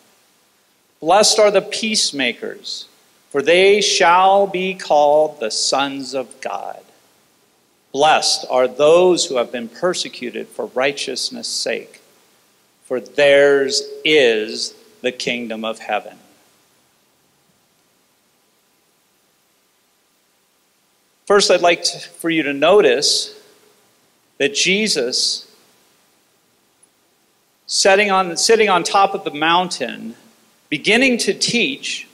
Blessed 0.99 1.39
are 1.39 1.49
the 1.49 1.63
peacemakers, 1.63 2.87
for 3.31 3.41
they 3.41 3.81
shall 3.81 4.45
be 4.45 4.75
called 4.75 5.39
the 5.39 5.49
sons 5.49 6.13
of 6.13 6.39
God. 6.39 6.83
Blessed 7.95 8.45
are 8.49 8.67
those 8.67 9.27
who 9.27 9.37
have 9.37 9.53
been 9.53 9.69
persecuted 9.69 10.49
for 10.49 10.65
righteousness' 10.65 11.47
sake, 11.47 12.01
for 12.83 12.99
theirs 12.99 13.83
is 14.03 14.73
the 14.99 15.13
kingdom 15.13 15.63
of 15.63 15.79
heaven. 15.79 16.17
First, 21.25 21.49
I'd 21.49 21.61
like 21.61 21.83
to, 21.83 21.97
for 21.97 22.29
you 22.29 22.43
to 22.43 22.51
notice 22.51 23.41
that 24.39 24.53
Jesus, 24.53 25.49
sitting 27.65 28.11
on, 28.11 28.35
sitting 28.35 28.67
on 28.67 28.83
top 28.83 29.13
of 29.13 29.23
the 29.23 29.31
mountain, 29.31 30.15
beginning 30.67 31.17
to 31.19 31.33
teach, 31.33 32.09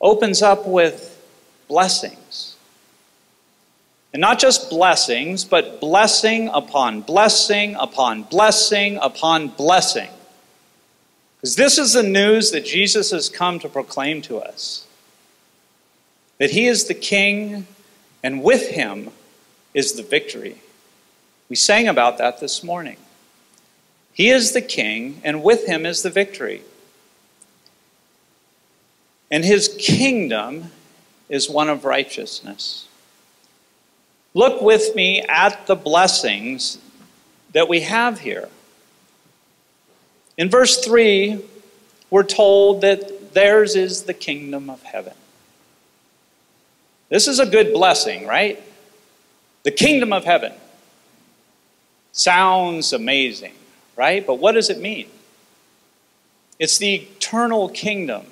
opens 0.00 0.40
up 0.40 0.66
with 0.66 1.22
blessings. 1.68 2.49
And 4.12 4.20
not 4.20 4.38
just 4.38 4.70
blessings, 4.70 5.44
but 5.44 5.80
blessing 5.80 6.50
upon 6.52 7.02
blessing 7.02 7.76
upon 7.78 8.24
blessing 8.24 8.98
upon 9.00 9.48
blessing. 9.48 10.10
Because 11.36 11.56
this 11.56 11.78
is 11.78 11.92
the 11.92 12.02
news 12.02 12.50
that 12.50 12.64
Jesus 12.64 13.12
has 13.12 13.28
come 13.28 13.58
to 13.60 13.68
proclaim 13.68 14.20
to 14.22 14.38
us 14.38 14.86
that 16.40 16.50
he 16.52 16.66
is 16.66 16.86
the 16.86 16.94
king, 16.94 17.66
and 18.22 18.42
with 18.42 18.70
him 18.70 19.10
is 19.74 19.92
the 19.92 20.02
victory. 20.02 20.56
We 21.50 21.56
sang 21.56 21.86
about 21.86 22.16
that 22.16 22.40
this 22.40 22.64
morning. 22.64 22.96
He 24.14 24.30
is 24.30 24.52
the 24.52 24.62
king, 24.62 25.20
and 25.22 25.42
with 25.42 25.66
him 25.66 25.84
is 25.84 26.02
the 26.02 26.08
victory. 26.08 26.62
And 29.30 29.44
his 29.44 29.68
kingdom 29.78 30.72
is 31.28 31.50
one 31.50 31.68
of 31.68 31.84
righteousness. 31.84 32.88
Look 34.32 34.62
with 34.62 34.94
me 34.94 35.22
at 35.22 35.66
the 35.66 35.74
blessings 35.74 36.78
that 37.52 37.68
we 37.68 37.80
have 37.80 38.20
here. 38.20 38.48
In 40.38 40.48
verse 40.48 40.84
3, 40.84 41.44
we're 42.10 42.22
told 42.22 42.80
that 42.82 43.34
theirs 43.34 43.76
is 43.76 44.04
the 44.04 44.14
kingdom 44.14 44.70
of 44.70 44.82
heaven. 44.82 45.14
This 47.08 47.26
is 47.26 47.40
a 47.40 47.46
good 47.46 47.72
blessing, 47.72 48.26
right? 48.26 48.62
The 49.64 49.72
kingdom 49.72 50.12
of 50.12 50.24
heaven. 50.24 50.52
Sounds 52.12 52.92
amazing, 52.92 53.52
right? 53.96 54.24
But 54.24 54.36
what 54.36 54.52
does 54.52 54.70
it 54.70 54.80
mean? 54.80 55.08
It's 56.58 56.78
the 56.78 56.94
eternal 56.94 57.68
kingdom. 57.68 58.26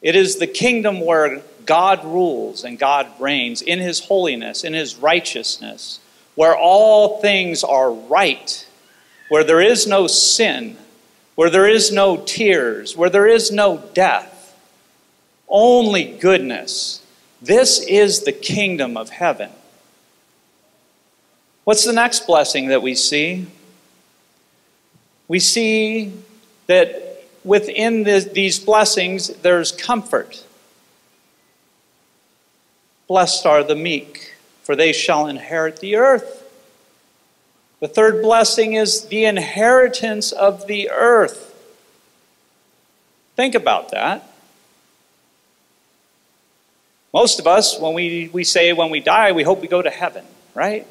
It 0.00 0.16
is 0.16 0.36
the 0.36 0.46
kingdom 0.46 1.00
where 1.04 1.42
God 1.66 2.04
rules 2.04 2.64
and 2.64 2.78
God 2.78 3.08
reigns 3.20 3.62
in 3.62 3.78
his 3.78 4.00
holiness, 4.00 4.64
in 4.64 4.72
his 4.72 4.96
righteousness, 4.96 6.00
where 6.34 6.56
all 6.56 7.20
things 7.20 7.62
are 7.62 7.92
right, 7.92 8.66
where 9.28 9.44
there 9.44 9.60
is 9.60 9.86
no 9.86 10.06
sin, 10.06 10.76
where 11.34 11.50
there 11.50 11.68
is 11.68 11.92
no 11.92 12.16
tears, 12.16 12.96
where 12.96 13.10
there 13.10 13.26
is 13.26 13.50
no 13.50 13.78
death, 13.94 14.56
only 15.48 16.04
goodness. 16.04 17.02
This 17.40 17.80
is 17.80 18.20
the 18.20 18.32
kingdom 18.32 18.96
of 18.96 19.10
heaven. 19.10 19.50
What's 21.64 21.84
the 21.84 21.92
next 21.92 22.26
blessing 22.26 22.68
that 22.68 22.82
we 22.82 22.94
see? 22.94 23.46
We 25.28 25.38
see 25.38 26.12
that 26.66 27.24
within 27.44 28.04
the, 28.04 28.20
these 28.32 28.58
blessings 28.58 29.28
there's 29.28 29.72
comfort. 29.72 30.44
Blessed 33.12 33.44
are 33.44 33.62
the 33.62 33.76
meek, 33.76 34.32
for 34.62 34.74
they 34.74 34.90
shall 34.90 35.26
inherit 35.26 35.80
the 35.80 35.96
earth. 35.96 36.50
The 37.80 37.86
third 37.86 38.22
blessing 38.22 38.72
is 38.72 39.04
the 39.04 39.26
inheritance 39.26 40.32
of 40.32 40.66
the 40.66 40.88
earth. 40.90 41.54
Think 43.36 43.54
about 43.54 43.90
that. 43.90 44.26
Most 47.12 47.38
of 47.38 47.46
us, 47.46 47.78
when 47.78 47.92
we, 47.92 48.30
we 48.32 48.44
say 48.44 48.72
when 48.72 48.88
we 48.88 49.00
die, 49.00 49.32
we 49.32 49.42
hope 49.42 49.60
we 49.60 49.68
go 49.68 49.82
to 49.82 49.90
heaven, 49.90 50.24
right? 50.54 50.86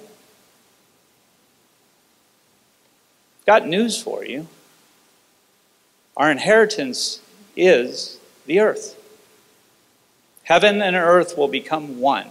Got 3.47 3.67
news 3.67 3.99
for 3.99 4.23
you. 4.23 4.47
Our 6.15 6.29
inheritance 6.29 7.19
is 7.55 8.19
the 8.45 8.59
earth. 8.59 9.00
Heaven 10.51 10.81
and 10.81 10.97
earth 10.97 11.37
will 11.37 11.47
become 11.47 12.01
one. 12.01 12.27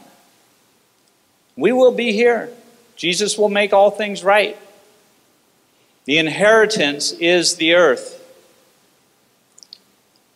We 1.56 1.72
will 1.72 1.90
be 1.90 2.12
here. 2.12 2.50
Jesus 2.94 3.38
will 3.38 3.48
make 3.48 3.72
all 3.72 3.90
things 3.90 4.22
right. 4.22 4.58
The 6.04 6.18
inheritance 6.18 7.12
is 7.12 7.56
the 7.56 7.72
earth. 7.72 8.22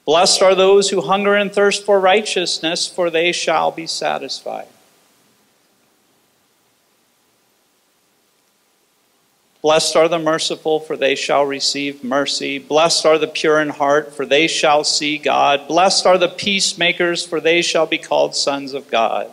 Blessed 0.07 0.41
are 0.41 0.55
those 0.55 0.89
who 0.89 1.03
hunger 1.03 1.35
and 1.35 1.53
thirst 1.53 1.85
for 1.85 2.01
righteousness, 2.01 2.89
for 2.89 3.11
they 3.11 3.33
shall 3.33 3.71
be 3.71 3.87
satisfied. 3.87 4.69
Blessed 9.65 9.97
are 9.97 10.09
the 10.09 10.19
merciful, 10.19 10.79
for 10.79 10.95
they 10.95 11.15
shall 11.15 11.47
receive 11.47 12.05
mercy. 12.05 12.59
Blessed 12.59 13.07
are 13.07 13.17
the 13.17 13.27
pure 13.27 13.59
in 13.59 13.71
heart, 13.71 14.15
for 14.15 14.27
they 14.27 14.47
shall 14.47 14.85
see 14.85 15.17
God. 15.17 15.67
Blessed 15.67 16.05
are 16.05 16.19
the 16.19 16.29
peacemakers, 16.29 17.25
for 17.25 17.41
they 17.41 17.63
shall 17.63 17.87
be 17.87 17.97
called 17.97 18.37
sons 18.37 18.75
of 18.75 18.91
God. 18.91 19.31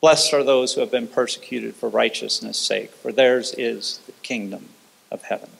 Blessed 0.00 0.32
are 0.32 0.42
those 0.42 0.72
who 0.72 0.80
have 0.80 0.90
been 0.90 1.08
persecuted 1.08 1.74
for 1.74 1.90
righteousness' 1.90 2.56
sake, 2.56 2.92
for 2.92 3.12
theirs 3.12 3.54
is 3.58 4.00
the 4.06 4.12
kingdom 4.22 4.70
of 5.10 5.24
heaven. 5.24 5.50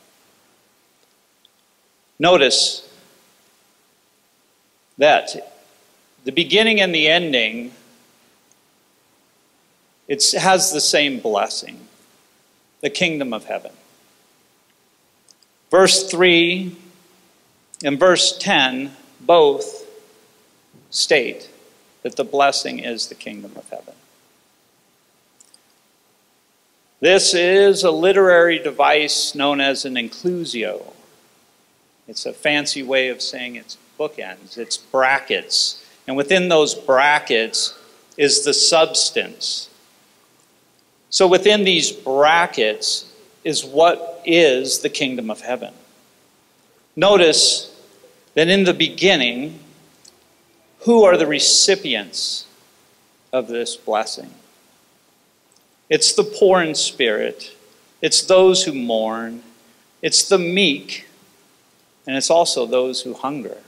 Notice 2.18 2.88
that 4.96 5.52
the 6.24 6.32
beginning 6.32 6.80
and 6.80 6.94
the 6.94 7.06
ending 7.06 7.72
it 10.08 10.24
has 10.32 10.72
the 10.72 10.80
same 10.80 11.20
blessing 11.20 11.88
the 12.83 12.90
kingdom 12.90 13.33
of 13.33 13.47
heaven. 13.47 13.73
Verse 15.71 16.11
3 16.11 16.77
and 17.83 17.99
verse 17.99 18.37
10 18.37 18.95
both 19.21 19.87
state 20.90 21.49
that 22.03 22.16
the 22.16 22.25
blessing 22.25 22.81
is 22.81 23.07
the 23.07 23.14
kingdom 23.14 23.53
of 23.57 23.68
heaven. 23.71 23.95
This 27.01 27.35
is 27.35 27.83
a 27.83 27.90
literary 27.90 28.59
device 28.59 29.35
known 29.35 29.61
as 29.61 29.85
an 29.85 29.95
inclusio. 29.95 30.92
It's 32.07 32.27
a 32.27 32.33
fancy 32.33 32.83
way 32.83 33.09
of 33.09 33.23
saying 33.23 33.57
it's 33.57 33.79
bookends, 33.99 34.59
it's 34.59 34.77
brackets. 34.77 35.85
And 36.07 36.16
within 36.16 36.49
those 36.49 36.75
brackets 36.75 37.79
is 38.16 38.45
the 38.45 38.55
substance. 38.55 39.68
So 41.12 41.27
within 41.27 41.64
these 41.64 41.92
brackets 41.92 43.05
is 43.44 43.66
what 43.66 44.22
is 44.25 44.79
the 44.79 44.88
kingdom 44.88 45.31
of 45.31 45.42
heaven. 45.42 45.75
Notice 46.96 47.70
that 48.33 48.48
in 48.48 48.64
the 48.64 48.72
beginning, 48.72 49.61
who 50.81 51.05
are 51.05 51.18
the 51.18 51.27
recipients 51.27 52.46
of 53.31 53.46
this 53.48 53.77
blessing? 53.77 54.33
It's 55.90 56.14
the 56.14 56.25
poor 56.25 56.62
in 56.62 56.75
spirit, 56.75 57.55
it's 58.01 58.22
those 58.22 58.64
who 58.64 58.72
mourn, 58.72 59.42
it's 60.01 60.27
the 60.27 60.38
meek, 60.38 61.07
and 62.07 62.16
it's 62.16 62.31
also 62.31 62.64
those 62.64 63.03
who 63.03 63.12
hunger. 63.12 63.59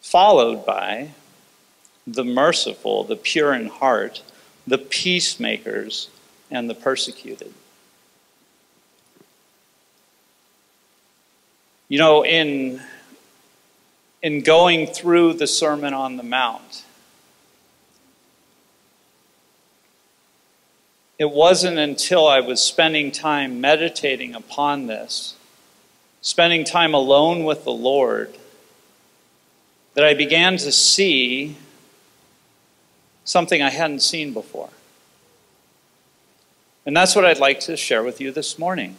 Followed 0.00 0.64
by 0.64 1.10
the 2.06 2.24
merciful, 2.24 3.04
the 3.04 3.16
pure 3.16 3.52
in 3.52 3.66
heart, 3.66 4.22
the 4.66 4.78
peacemakers, 4.78 6.08
and 6.50 6.70
the 6.70 6.74
persecuted. 6.74 7.52
You 11.88 11.98
know, 11.98 12.24
in, 12.24 12.80
in 14.22 14.42
going 14.42 14.86
through 14.86 15.34
the 15.34 15.46
Sermon 15.46 15.94
on 15.94 16.16
the 16.16 16.22
Mount, 16.22 16.84
it 21.18 21.30
wasn't 21.30 21.78
until 21.78 22.26
I 22.26 22.40
was 22.40 22.60
spending 22.60 23.10
time 23.10 23.60
meditating 23.60 24.34
upon 24.34 24.86
this, 24.86 25.36
spending 26.20 26.64
time 26.64 26.92
alone 26.92 27.44
with 27.44 27.64
the 27.64 27.72
Lord, 27.72 28.36
that 29.94 30.04
I 30.04 30.12
began 30.12 30.56
to 30.58 30.70
see 30.70 31.56
something 33.26 33.60
I 33.60 33.68
hadn't 33.68 34.00
seen 34.00 34.32
before. 34.32 34.70
And 36.86 36.96
that's 36.96 37.14
what 37.14 37.26
I'd 37.26 37.40
like 37.40 37.60
to 37.60 37.76
share 37.76 38.02
with 38.02 38.20
you 38.20 38.30
this 38.32 38.58
morning. 38.58 38.96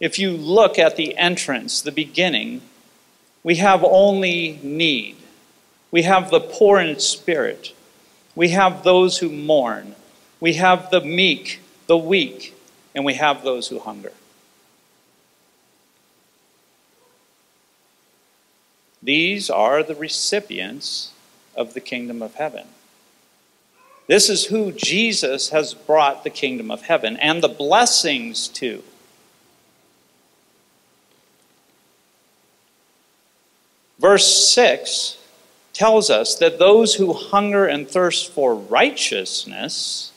If 0.00 0.18
you 0.18 0.32
look 0.32 0.78
at 0.78 0.96
the 0.96 1.16
entrance, 1.16 1.80
the 1.80 1.92
beginning, 1.92 2.62
we 3.44 3.56
have 3.56 3.84
only 3.84 4.58
need. 4.62 5.16
We 5.90 6.02
have 6.02 6.30
the 6.30 6.40
poor 6.40 6.80
in 6.80 6.98
spirit. 6.98 7.74
We 8.34 8.48
have 8.50 8.82
those 8.82 9.18
who 9.18 9.28
mourn. 9.28 9.94
We 10.40 10.54
have 10.54 10.90
the 10.90 11.00
meek, 11.00 11.60
the 11.86 11.98
weak, 11.98 12.54
and 12.94 13.04
we 13.04 13.14
have 13.14 13.42
those 13.42 13.68
who 13.68 13.78
hunger. 13.78 14.12
These 19.02 19.50
are 19.50 19.82
the 19.82 19.94
recipients 19.94 21.12
of 21.54 21.74
the 21.74 21.80
kingdom 21.80 22.22
of 22.22 22.34
heaven. 22.34 22.66
This 24.08 24.30
is 24.30 24.46
who 24.46 24.72
Jesus 24.72 25.50
has 25.50 25.74
brought 25.74 26.24
the 26.24 26.30
kingdom 26.30 26.70
of 26.70 26.82
heaven 26.82 27.18
and 27.18 27.42
the 27.42 27.48
blessings 27.48 28.48
to. 28.48 28.82
Verse 33.98 34.50
6 34.50 35.18
tells 35.74 36.08
us 36.08 36.36
that 36.36 36.58
those 36.58 36.94
who 36.94 37.12
hunger 37.12 37.66
and 37.66 37.86
thirst 37.86 38.32
for 38.32 38.54
righteousness 38.54 40.10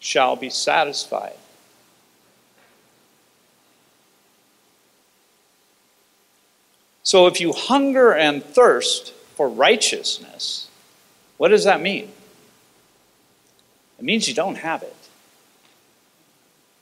shall 0.00 0.34
be 0.34 0.48
satisfied. 0.48 1.36
So 7.02 7.26
if 7.26 7.38
you 7.38 7.52
hunger 7.52 8.12
and 8.12 8.42
thirst 8.42 9.12
for 9.36 9.46
righteousness, 9.46 10.68
what 11.36 11.48
does 11.48 11.64
that 11.64 11.82
mean? 11.82 12.10
It 14.02 14.04
means 14.04 14.26
you 14.26 14.34
don't 14.34 14.56
have 14.56 14.82
it. 14.82 14.96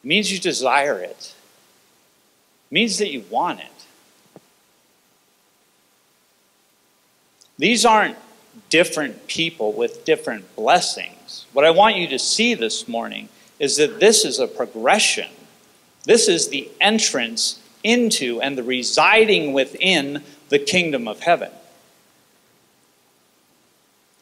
It 0.03 0.07
means 0.07 0.33
you 0.33 0.39
desire 0.39 1.01
it. 1.01 1.35
It 2.71 2.75
means 2.75 2.97
that 2.97 3.11
you 3.11 3.27
want 3.29 3.61
it. 3.61 3.67
These 7.59 7.85
aren't 7.85 8.17
different 8.71 9.27
people 9.27 9.71
with 9.75 10.07
different 10.07 10.57
blessings. 10.57 11.45
What 11.53 11.67
I 11.67 11.71
want 11.73 11.97
you 11.97 12.09
to 12.09 12.19
see 12.19 12.55
this 12.55 12.89
morning 12.89 13.29
is 13.59 13.77
that 13.77 14.01
this 14.01 14.25
is 14.25 14.39
a 14.39 14.49
progression. 14.49 15.29
This 16.05 16.27
is 16.27 16.49
the 16.49 16.71
entrance 16.81 17.61
into 17.85 18.41
and 18.41 18.57
the 18.57 18.63
residing 18.63 19.53
within 19.53 20.23
the 20.49 20.59
kingdom 20.59 21.07
of 21.07 21.21
heaven. 21.21 21.51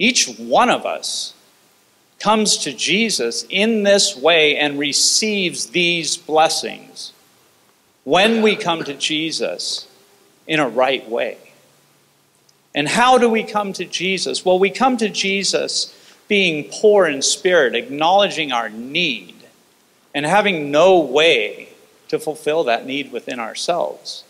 Each 0.00 0.26
one 0.36 0.68
of 0.68 0.84
us 0.84 1.34
comes 2.18 2.58
to 2.58 2.72
Jesus 2.72 3.46
in 3.48 3.84
this 3.84 4.16
way 4.16 4.56
and 4.56 4.78
receives 4.78 5.66
these 5.66 6.16
blessings 6.16 7.12
when 8.04 8.42
we 8.42 8.56
come 8.56 8.84
to 8.84 8.94
Jesus 8.94 9.86
in 10.46 10.60
a 10.60 10.68
right 10.68 11.08
way. 11.08 11.38
And 12.74 12.88
how 12.88 13.18
do 13.18 13.28
we 13.28 13.44
come 13.44 13.72
to 13.74 13.84
Jesus? 13.84 14.44
Well, 14.44 14.58
we 14.58 14.70
come 14.70 14.96
to 14.98 15.08
Jesus 15.08 15.94
being 16.28 16.68
poor 16.70 17.06
in 17.06 17.22
spirit, 17.22 17.74
acknowledging 17.74 18.52
our 18.52 18.68
need, 18.68 19.34
and 20.14 20.26
having 20.26 20.70
no 20.70 20.98
way 20.98 21.68
to 22.08 22.18
fulfill 22.18 22.64
that 22.64 22.86
need 22.86 23.12
within 23.12 23.38
ourselves. 23.38 24.24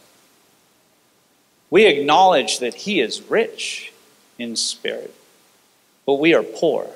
We 1.71 1.87
acknowledge 1.87 2.61
that 2.61 2.75
He 2.75 3.01
is 3.01 3.21
rich 3.23 3.93
in 4.39 4.57
spirit, 4.57 5.15
but 6.07 6.15
we 6.15 6.35
are 6.35 6.43
poor. 6.43 6.89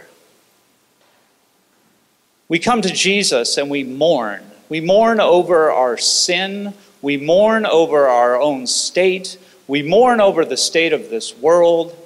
We 2.53 2.59
come 2.59 2.83
to 2.83 2.93
Jesus 2.93 3.57
and 3.57 3.71
we 3.71 3.83
mourn. 3.83 4.43
We 4.69 4.83
mourn 4.83 5.21
over 5.21 5.71
our 5.71 5.97
sin. 5.97 6.75
We 7.01 7.17
mourn 7.17 7.65
over 7.65 8.09
our 8.09 8.39
own 8.39 8.67
state. 8.67 9.39
We 9.67 9.83
mourn 9.83 10.21
over 10.21 10.45
the 10.45 10.59
state 10.59 10.93
of 10.93 11.09
this 11.09 11.35
world. 11.35 11.97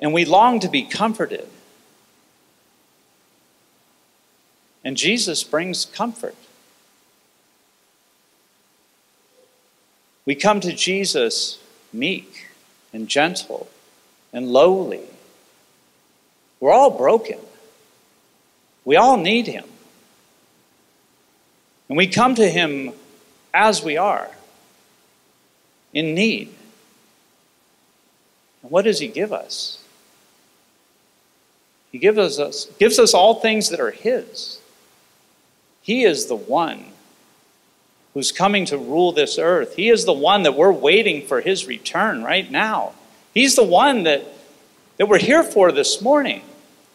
And 0.00 0.12
we 0.12 0.26
long 0.26 0.60
to 0.60 0.68
be 0.68 0.82
comforted. 0.82 1.48
And 4.84 4.98
Jesus 4.98 5.44
brings 5.44 5.86
comfort. 5.86 6.36
We 10.26 10.34
come 10.34 10.60
to 10.60 10.74
Jesus 10.74 11.58
meek 11.90 12.48
and 12.92 13.08
gentle 13.08 13.70
and 14.30 14.48
lowly. 14.48 15.04
We're 16.60 16.72
all 16.72 16.90
broken. 16.90 17.38
We 18.84 18.96
all 18.96 19.16
need 19.16 19.46
Him. 19.46 19.64
And 21.88 21.96
we 21.96 22.06
come 22.06 22.34
to 22.36 22.48
Him 22.48 22.92
as 23.52 23.82
we 23.82 23.96
are, 23.96 24.30
in 25.92 26.14
need. 26.14 26.54
And 28.62 28.70
what 28.70 28.84
does 28.84 29.00
He 29.00 29.08
give 29.08 29.32
us? 29.32 29.82
He 31.90 31.98
gives 31.98 32.38
us, 32.38 32.66
gives 32.78 32.98
us 32.98 33.14
all 33.14 33.34
things 33.34 33.70
that 33.70 33.80
are 33.80 33.90
His. 33.90 34.60
He 35.82 36.04
is 36.04 36.26
the 36.26 36.36
one 36.36 36.84
who's 38.14 38.32
coming 38.32 38.64
to 38.66 38.78
rule 38.78 39.12
this 39.12 39.38
earth. 39.38 39.76
He 39.76 39.88
is 39.88 40.04
the 40.04 40.12
one 40.12 40.44
that 40.44 40.56
we're 40.56 40.72
waiting 40.72 41.26
for 41.26 41.40
His 41.40 41.66
return 41.66 42.22
right 42.22 42.48
now. 42.48 42.92
He's 43.34 43.56
the 43.56 43.64
one 43.64 44.04
that, 44.04 44.24
that 44.96 45.06
we're 45.06 45.18
here 45.18 45.42
for 45.42 45.72
this 45.72 46.00
morning 46.00 46.42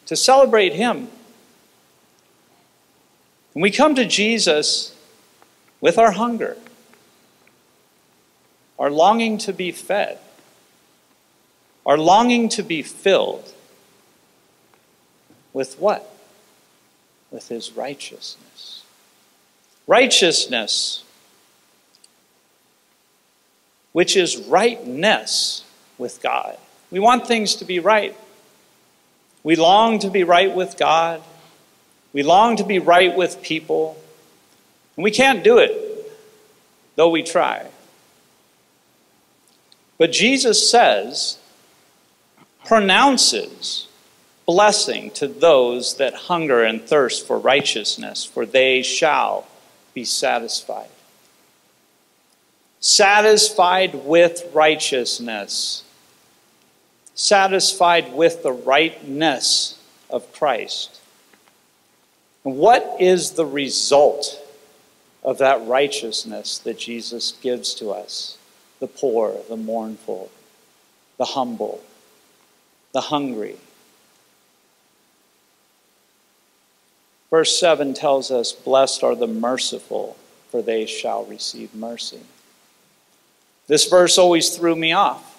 to 0.06 0.16
celebrate 0.16 0.72
Him. 0.72 1.08
When 3.56 3.62
we 3.62 3.70
come 3.70 3.94
to 3.94 4.04
Jesus 4.04 4.94
with 5.80 5.96
our 5.96 6.10
hunger, 6.10 6.58
our 8.78 8.90
longing 8.90 9.38
to 9.38 9.54
be 9.54 9.72
fed, 9.72 10.18
our 11.86 11.96
longing 11.96 12.50
to 12.50 12.62
be 12.62 12.82
filled, 12.82 13.50
with 15.54 15.78
what? 15.78 16.06
With 17.30 17.48
his 17.48 17.72
righteousness. 17.72 18.84
Righteousness, 19.86 21.02
which 23.92 24.18
is 24.18 24.36
rightness 24.36 25.64
with 25.96 26.20
God. 26.20 26.58
We 26.90 26.98
want 26.98 27.26
things 27.26 27.54
to 27.54 27.64
be 27.64 27.78
right. 27.78 28.14
We 29.42 29.56
long 29.56 29.98
to 30.00 30.10
be 30.10 30.24
right 30.24 30.54
with 30.54 30.76
God. 30.76 31.22
We 32.16 32.22
long 32.22 32.56
to 32.56 32.64
be 32.64 32.78
right 32.78 33.14
with 33.14 33.42
people, 33.42 33.94
and 34.96 35.04
we 35.04 35.10
can't 35.10 35.44
do 35.44 35.58
it, 35.58 36.10
though 36.94 37.10
we 37.10 37.22
try. 37.22 37.66
But 39.98 40.12
Jesus 40.12 40.70
says, 40.70 41.36
pronounces 42.64 43.88
blessing 44.46 45.10
to 45.10 45.28
those 45.28 45.96
that 45.98 46.14
hunger 46.14 46.64
and 46.64 46.80
thirst 46.80 47.26
for 47.26 47.38
righteousness, 47.38 48.24
for 48.24 48.46
they 48.46 48.80
shall 48.80 49.46
be 49.92 50.06
satisfied. 50.06 50.88
Satisfied 52.80 54.06
with 54.06 54.42
righteousness, 54.54 55.84
satisfied 57.14 58.14
with 58.14 58.42
the 58.42 58.52
rightness 58.52 59.78
of 60.08 60.32
Christ. 60.32 61.02
What 62.46 62.98
is 63.00 63.32
the 63.32 63.44
result 63.44 64.40
of 65.24 65.38
that 65.38 65.66
righteousness 65.66 66.58
that 66.58 66.78
Jesus 66.78 67.32
gives 67.42 67.74
to 67.74 67.90
us? 67.90 68.38
The 68.78 68.86
poor, 68.86 69.34
the 69.48 69.56
mournful, 69.56 70.30
the 71.16 71.24
humble, 71.24 71.82
the 72.92 73.00
hungry. 73.00 73.56
Verse 77.30 77.58
7 77.58 77.94
tells 77.94 78.30
us, 78.30 78.52
Blessed 78.52 79.02
are 79.02 79.16
the 79.16 79.26
merciful, 79.26 80.16
for 80.48 80.62
they 80.62 80.86
shall 80.86 81.24
receive 81.24 81.74
mercy. 81.74 82.20
This 83.66 83.88
verse 83.88 84.18
always 84.18 84.50
threw 84.50 84.76
me 84.76 84.92
off. 84.92 85.36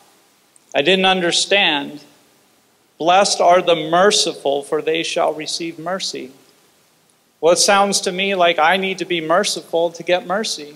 I 0.75 0.81
didn't 0.81 1.05
understand. 1.05 2.03
Blessed 2.97 3.39
are 3.39 3.61
the 3.61 3.89
merciful, 3.89 4.61
for 4.61 4.81
they 4.81 5.03
shall 5.03 5.33
receive 5.33 5.79
mercy. 5.79 6.33
Well, 7.39 7.53
it 7.53 7.57
sounds 7.57 8.01
to 8.01 8.11
me 8.11 8.35
like 8.35 8.57
I 8.57 8.77
need 8.77 8.97
to 8.99 9.05
be 9.05 9.21
merciful 9.21 9.91
to 9.91 10.03
get 10.03 10.25
mercy. 10.25 10.75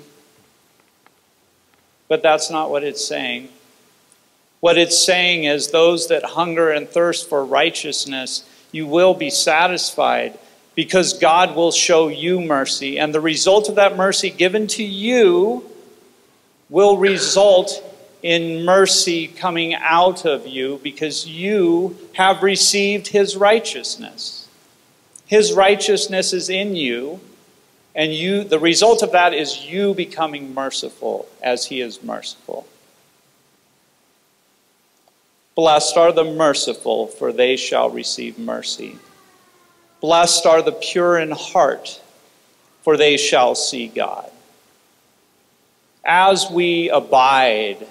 But 2.07 2.21
that's 2.21 2.49
not 2.51 2.69
what 2.69 2.83
it's 2.83 3.05
saying. 3.05 3.49
What 4.59 4.77
it's 4.77 5.03
saying 5.03 5.45
is 5.45 5.71
those 5.71 6.09
that 6.09 6.23
hunger 6.23 6.69
and 6.69 6.87
thirst 6.87 7.27
for 7.27 7.43
righteousness, 7.43 8.47
you 8.71 8.85
will 8.85 9.15
be 9.15 9.31
satisfied 9.31 10.37
because 10.75 11.17
God 11.17 11.55
will 11.55 11.71
show 11.71 12.09
you 12.09 12.39
mercy. 12.39 12.99
And 12.99 13.13
the 13.13 13.21
result 13.21 13.69
of 13.69 13.75
that 13.75 13.97
mercy 13.97 14.29
given 14.29 14.67
to 14.67 14.83
you 14.83 15.65
will 16.69 16.97
result 16.97 17.83
in 18.21 18.63
mercy 18.63 19.27
coming 19.27 19.73
out 19.73 20.25
of 20.25 20.47
you 20.47 20.79
because 20.83 21.27
you 21.27 21.97
have 22.13 22.43
received 22.43 23.07
his 23.07 23.35
righteousness. 23.35 24.40
His 25.31 25.53
righteousness 25.53 26.33
is 26.33 26.49
in 26.49 26.75
you, 26.75 27.21
and 27.95 28.13
you 28.13 28.43
the 28.43 28.59
result 28.59 29.01
of 29.01 29.13
that 29.13 29.33
is 29.33 29.65
you 29.65 29.93
becoming 29.93 30.53
merciful 30.53 31.25
as 31.41 31.67
he 31.67 31.79
is 31.79 32.03
merciful. 32.03 32.67
Blessed 35.55 35.95
are 35.95 36.11
the 36.11 36.25
merciful, 36.25 37.07
for 37.07 37.31
they 37.31 37.55
shall 37.55 37.89
receive 37.89 38.37
mercy. 38.37 38.97
Blessed 40.01 40.45
are 40.45 40.61
the 40.61 40.73
pure 40.73 41.17
in 41.17 41.31
heart, 41.31 42.01
for 42.81 42.97
they 42.97 43.15
shall 43.15 43.55
see 43.55 43.87
God. 43.87 44.29
As 46.03 46.51
we 46.51 46.89
abide 46.89 47.87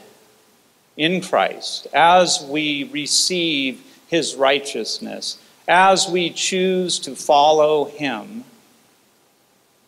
in 0.95 1.23
Christ, 1.23 1.87
as 1.95 2.45
we 2.47 2.85
receive 2.85 3.83
his 4.09 4.35
righteousness, 4.35 5.39
as 5.71 6.09
we 6.09 6.31
choose 6.31 6.99
to 6.99 7.15
follow 7.15 7.85
him, 7.85 8.43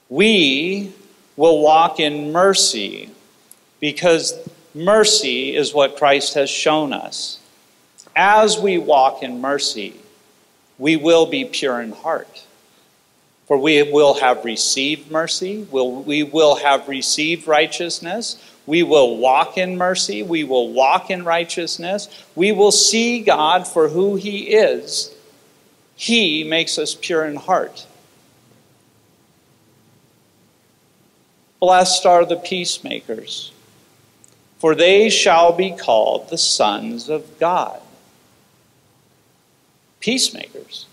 we 0.08 0.92
will 1.36 1.60
walk 1.60 1.98
in 1.98 2.30
mercy 2.30 3.10
because 3.80 4.48
mercy 4.76 5.56
is 5.56 5.74
what 5.74 5.96
Christ 5.96 6.34
has 6.34 6.48
shown 6.48 6.92
us. 6.92 7.40
As 8.14 8.60
we 8.60 8.78
walk 8.78 9.24
in 9.24 9.40
mercy, 9.40 9.94
we 10.78 10.94
will 10.94 11.26
be 11.26 11.44
pure 11.44 11.80
in 11.80 11.90
heart, 11.90 12.44
For 13.48 13.58
we 13.58 13.82
will 13.82 14.14
have 14.14 14.44
received 14.44 15.10
mercy, 15.10 15.66
we 15.72 16.22
will 16.22 16.54
have 16.56 16.86
received 16.86 17.48
righteousness, 17.48 18.36
we 18.66 18.84
will 18.84 19.16
walk 19.16 19.58
in 19.58 19.76
mercy, 19.76 20.22
we 20.22 20.44
will 20.44 20.72
walk 20.72 21.10
in 21.10 21.24
righteousness, 21.24 22.08
we 22.36 22.52
will 22.52 22.70
see 22.70 23.20
God 23.20 23.66
for 23.66 23.88
who 23.88 24.14
He 24.14 24.50
is. 24.50 25.11
He 25.94 26.44
makes 26.44 26.78
us 26.78 26.94
pure 26.94 27.24
in 27.24 27.36
heart. 27.36 27.86
Blessed 31.60 32.04
are 32.06 32.26
the 32.26 32.36
peacemakers, 32.36 33.52
for 34.58 34.74
they 34.74 35.08
shall 35.08 35.52
be 35.52 35.70
called 35.70 36.28
the 36.28 36.38
sons 36.38 37.08
of 37.08 37.38
God. 37.38 37.80
Peacemakers. 40.00 40.86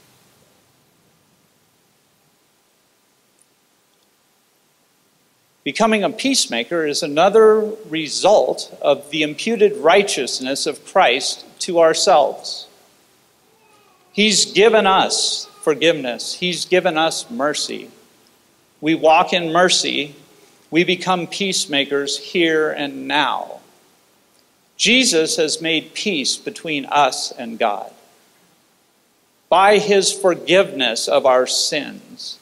Becoming 5.64 6.04
a 6.04 6.10
peacemaker 6.10 6.86
is 6.86 7.04
another 7.04 7.60
result 7.90 8.76
of 8.82 9.10
the 9.10 9.24
imputed 9.24 9.76
righteousness 9.78 10.66
of 10.66 10.86
Christ 10.86 11.46
to 11.60 11.80
ourselves. 11.80 12.69
He's 14.12 14.52
given 14.52 14.88
us 14.88 15.46
forgiveness, 15.62 16.36
He's 16.36 16.66
given 16.66 16.98
us 16.98 17.30
mercy. 17.30 17.92
We 18.82 18.96
walk 18.96 19.34
in 19.34 19.52
mercy, 19.52 20.16
we 20.72 20.84
become 20.84 21.28
peacemakers 21.28 22.18
here 22.18 22.70
and 22.72 23.08
now. 23.08 23.60
Jesus 24.80 25.36
has 25.36 25.62
made 25.62 25.94
peace 25.94 26.38
between 26.38 26.86
us 26.86 27.34
and 27.34 27.60
God. 27.60 27.92
By 29.50 29.78
his 29.78 30.14
forgiveness 30.14 31.10
of 31.10 31.26
our 31.26 31.46
sins, 31.48 32.40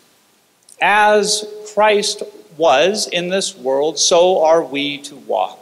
as 0.79 1.47
Christ 1.73 2.21
was 2.55 3.07
in 3.07 3.29
this 3.29 3.57
world, 3.57 3.97
so 3.97 4.43
are 4.43 4.63
we 4.63 4.99
to 4.99 5.15
walk. 5.15 5.57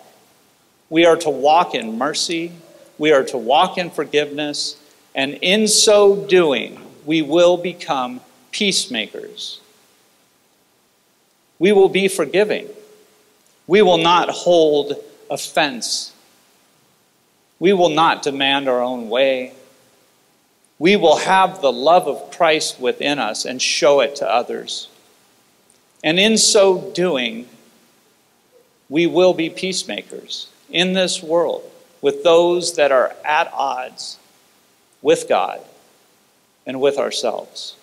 We 0.90 1.06
are 1.06 1.16
to 1.18 1.30
walk 1.30 1.74
in 1.76 1.98
mercy, 1.98 2.52
we 2.98 3.14
are 3.14 3.24
to 3.24 3.38
walk 3.38 3.78
in 3.78 3.90
forgiveness, 3.90 4.76
and 5.16 5.40
in 5.42 5.70
so 5.70 6.28
doing, 6.28 6.78
we 7.06 7.22
will 7.22 7.56
become 7.56 8.20
peacemakers. 8.52 9.62
We 11.58 11.72
will 11.72 11.88
be 11.88 12.10
forgiving. 12.10 12.68
We 13.66 13.82
will 13.82 13.98
not 13.98 14.30
hold 14.30 14.94
offense. 15.30 16.14
We 17.60 17.72
will 17.72 17.90
not 17.90 18.24
demand 18.24 18.68
our 18.68 18.82
own 18.82 19.10
way. 19.10 19.54
We 20.80 20.98
will 20.98 21.18
have 21.18 21.62
the 21.62 21.72
love 21.72 22.10
of 22.10 22.32
Christ 22.32 22.82
within 22.82 23.18
us 23.18 23.46
and 23.46 23.62
show 23.62 24.02
it 24.02 24.18
to 24.18 24.30
others. 24.30 24.90
And 26.04 26.20
in 26.20 26.38
so 26.38 26.92
doing, 26.92 27.48
we 28.90 29.08
will 29.08 29.34
be 29.34 29.50
peacemakers 29.50 30.50
in 30.70 30.92
this 30.92 31.24
world 31.24 31.64
with 32.02 32.24
those 32.24 32.76
that 32.76 32.92
are 32.92 33.16
at 33.24 33.52
odds 33.54 34.20
with 35.06 35.30
God 35.30 35.62
and 36.66 36.82
with 36.82 36.98
ourselves. 36.98 37.76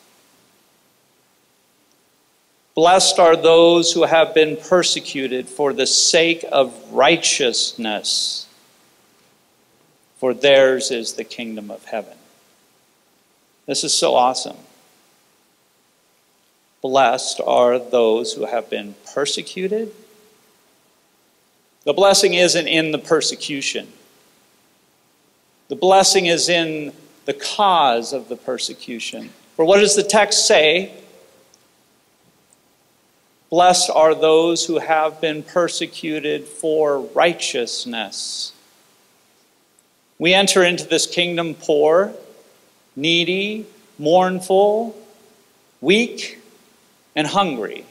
Blessed 2.75 3.21
are 3.21 3.37
those 3.37 3.93
who 3.93 4.03
have 4.03 4.35
been 4.35 4.57
persecuted 4.57 5.49
for 5.49 5.73
the 5.73 5.87
sake 5.87 6.45
of 6.51 6.75
righteousness, 6.93 8.49
for 10.19 10.35
theirs 10.35 10.91
is 10.91 11.13
the 11.13 11.23
kingdom 11.23 11.71
of 11.71 11.85
heaven. 11.85 12.19
This 13.67 13.85
is 13.85 13.95
so 13.95 14.17
awesome. 14.17 14.57
Blessed 16.81 17.41
are 17.47 17.79
those 17.79 18.33
who 18.33 18.47
have 18.47 18.69
been 18.69 18.97
persecuted. 19.15 19.93
The 21.85 21.93
blessing 21.93 22.35
isn't 22.35 22.67
in 22.67 22.91
the 22.91 22.99
persecution, 22.99 23.93
the 25.69 25.77
blessing 25.77 26.27
is 26.27 26.49
in 26.49 26.93
the 27.25 27.35
cause 27.35 28.13
of 28.13 28.29
the 28.29 28.37
persecution. 28.37 29.31
For 29.57 29.65
what 29.65 29.81
does 29.81 29.97
the 29.97 30.03
text 30.03 30.47
say? 30.47 30.93
Blessed 33.51 33.91
are 33.91 34.15
those 34.15 34.65
who 34.65 34.79
have 34.79 35.21
been 35.21 35.43
persecuted 35.43 36.45
for 36.45 37.01
righteousness. 37.01 38.53
We 40.19 40.33
enter 40.33 40.63
into 40.63 40.85
this 40.85 41.07
kingdom 41.07 41.55
poor, 41.55 42.15
needy, 42.97 43.67
mournful, 43.99 44.97
weak, 45.81 46.39
and 47.15 47.27
hungry. 47.27 47.85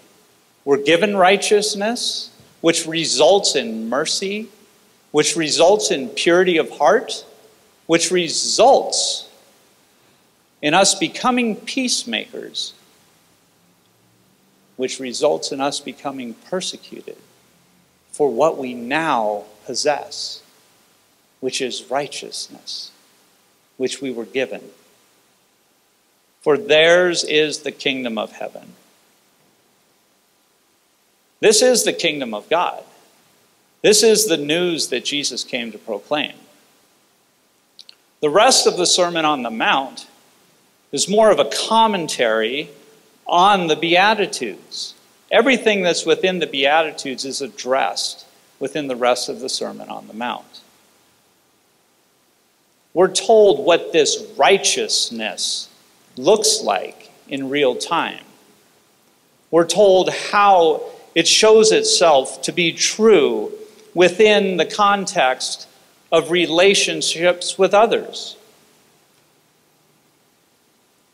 We're 0.66 0.78
given 0.78 1.16
righteousness, 1.16 2.32
which 2.62 2.88
results 2.88 3.56
in 3.56 3.88
mercy, 3.88 4.48
which 5.12 5.36
results 5.36 5.92
in 5.92 6.10
purity 6.10 6.58
of 6.58 6.70
heart, 6.72 7.26
which 7.92 8.10
results 8.10 9.28
in 10.62 10.74
us 10.74 10.96
becoming 10.96 11.58
peacemakers, 11.58 12.72
which 14.78 14.98
results 14.98 15.52
in 15.52 15.60
us 15.60 15.82
becoming 15.82 16.34
persecuted 16.34 17.18
for 18.14 18.32
what 18.32 18.58
we 18.58 18.74
now 18.74 19.44
possess, 19.66 20.42
which 21.42 21.60
is 21.60 21.92
righteousness, 21.92 22.92
which 23.76 24.00
we 24.00 24.10
were 24.10 24.24
given. 24.24 24.62
For 26.40 26.58
theirs 26.58 27.26
is 27.26 27.60
the 27.60 27.74
kingdom 27.74 28.18
of 28.18 28.32
heaven. 28.32 28.72
This 31.42 31.62
is 31.62 31.84
the 31.84 31.92
kingdom 31.92 32.34
of 32.34 32.48
God. 32.48 32.86
This 33.82 34.02
is 34.02 34.28
the 34.28 34.38
news 34.38 34.88
that 34.88 35.04
Jesus 35.04 35.44
came 35.44 35.74
to 35.74 35.78
proclaim. 35.78 36.36
The 38.22 38.30
rest 38.30 38.68
of 38.68 38.78
the 38.78 38.86
Sermon 38.86 39.26
on 39.26 39.42
the 39.42 39.50
Mount 39.50 40.08
is 40.92 41.10
more 41.10 41.32
of 41.32 41.40
a 41.40 41.50
commentary 41.68 42.70
on 43.26 43.66
the 43.66 43.76
Beatitudes. 43.76 44.94
Everything 45.32 45.82
that's 45.82 46.06
within 46.06 46.38
the 46.38 46.46
Beatitudes 46.46 47.26
is 47.26 47.42
addressed 47.42 48.26
within 48.60 48.88
the 48.88 48.96
rest 48.96 49.28
of 49.28 49.40
the 49.40 49.50
Sermon 49.50 49.90
on 49.90 50.08
the 50.08 50.14
Mount. 50.14 50.62
We're 52.94 53.12
told 53.12 53.66
what 53.66 53.92
this 53.92 54.24
righteousness 54.38 55.68
looks 56.16 56.62
like 56.62 57.10
in 57.28 57.50
real 57.50 57.76
time. 57.76 58.24
We're 59.50 59.66
told 59.66 60.12
how 60.32 60.84
it 61.16 61.28
shows 61.28 61.72
itself 61.72 62.44
to 62.44 62.52
be 62.52 62.72
true 62.72 63.52
within 63.96 64.58
the 64.58 64.66
context 64.66 65.68
of 66.12 66.32
relationships 66.32 67.58
with 67.58 67.74
others. 67.74 68.36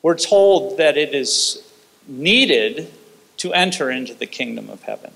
We're 0.02 0.18
told 0.18 0.78
that 0.78 0.98
it 0.98 1.14
is 1.14 1.64
needed 2.08 2.92
to 3.38 3.54
enter 3.54 3.92
into 3.92 4.14
the 4.14 4.26
kingdom 4.26 4.70
of 4.70 4.84
heaven. 4.84 5.12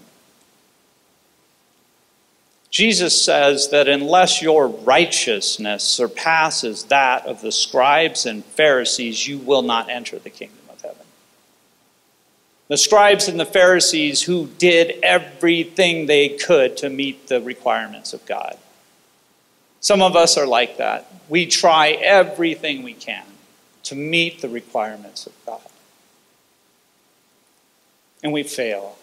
Jesus 2.69 3.21
says 3.21 3.69
that 3.69 3.89
unless 3.89 4.41
your 4.41 4.67
righteousness 4.67 5.83
surpasses 5.83 6.85
that 6.85 7.25
of 7.25 7.41
the 7.41 7.51
scribes 7.51 8.25
and 8.25 8.45
Pharisees, 8.45 9.27
you 9.27 9.37
will 9.37 9.61
not 9.61 9.89
enter 9.89 10.17
the 10.17 10.29
kingdom 10.29 10.57
of 10.69 10.81
heaven. 10.81 11.05
The 12.69 12.77
scribes 12.77 13.27
and 13.27 13.37
the 13.37 13.45
Pharisees 13.45 14.23
who 14.23 14.47
did 14.57 14.99
everything 15.03 16.05
they 16.05 16.29
could 16.29 16.77
to 16.77 16.89
meet 16.89 17.27
the 17.27 17.41
requirements 17.41 18.13
of 18.13 18.25
God. 18.25 18.57
Some 19.81 20.01
of 20.01 20.15
us 20.15 20.37
are 20.37 20.45
like 20.45 20.77
that. 20.77 21.11
We 21.27 21.47
try 21.47 21.89
everything 21.89 22.83
we 22.83 22.93
can 22.93 23.25
to 23.83 23.95
meet 23.95 24.41
the 24.41 24.49
requirements 24.49 25.25
of 25.25 25.33
God. 25.45 25.59
And 28.23 28.31
we 28.31 28.43
fail 28.43 28.97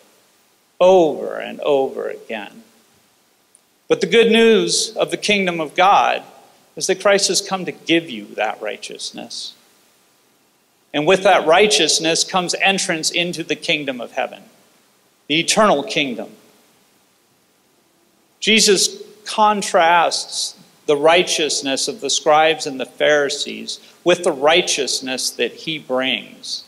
over 0.80 1.36
and 1.36 1.60
over 1.60 2.08
again. 2.08 2.62
But 3.88 4.00
the 4.00 4.06
good 4.06 4.30
news 4.30 4.94
of 4.96 5.10
the 5.10 5.16
kingdom 5.16 5.60
of 5.60 5.74
God 5.74 6.22
is 6.76 6.86
that 6.86 7.00
Christ 7.00 7.26
has 7.28 7.40
come 7.40 7.64
to 7.64 7.72
give 7.72 8.08
you 8.08 8.26
that 8.36 8.62
righteousness. 8.62 9.54
And 10.94 11.06
with 11.06 11.24
that 11.24 11.46
righteousness 11.46 12.22
comes 12.22 12.54
entrance 12.62 13.10
into 13.10 13.42
the 13.42 13.56
kingdom 13.56 14.00
of 14.00 14.12
heaven, 14.12 14.44
the 15.26 15.40
eternal 15.40 15.82
kingdom. 15.82 16.30
Jesus 18.38 19.02
contrasts 19.24 20.54
the 20.88 20.96
righteousness 20.96 21.86
of 21.86 22.00
the 22.00 22.10
scribes 22.10 22.66
and 22.66 22.80
the 22.80 22.86
Pharisees 22.86 23.78
with 24.02 24.24
the 24.24 24.32
righteousness 24.32 25.30
that 25.30 25.52
he 25.52 25.78
brings. 25.78 26.64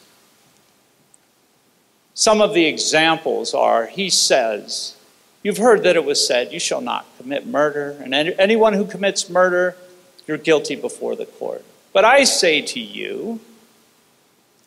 Some 2.15 2.41
of 2.41 2.55
the 2.55 2.67
examples 2.67 3.53
are 3.55 3.87
he 3.87 4.09
says, 4.11 4.95
You've 5.43 5.57
heard 5.57 5.83
that 5.85 5.97
it 5.97 6.05
was 6.05 6.25
said, 6.25 6.53
You 6.53 6.61
shall 6.61 6.83
not 6.83 7.07
commit 7.19 7.47
murder, 7.47 7.97
and 8.01 8.15
anyone 8.15 8.75
who 8.75 8.85
commits 8.85 9.29
murder, 9.29 9.75
you're 10.29 10.37
guilty 10.37 10.77
before 10.77 11.17
the 11.17 11.27
court. 11.27 11.65
But 11.93 12.05
I 12.05 12.23
say 12.23 12.61
to 12.61 12.79
you, 12.79 13.41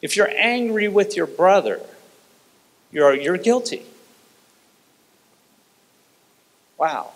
if 0.02 0.18
you're 0.18 0.32
angry 0.36 0.89
with 0.89 1.16
your 1.16 1.28
brother 1.28 1.80
you're, 2.94 3.16
you're 3.16 3.38
guilty. 3.38 3.84
Wow. 6.78 7.12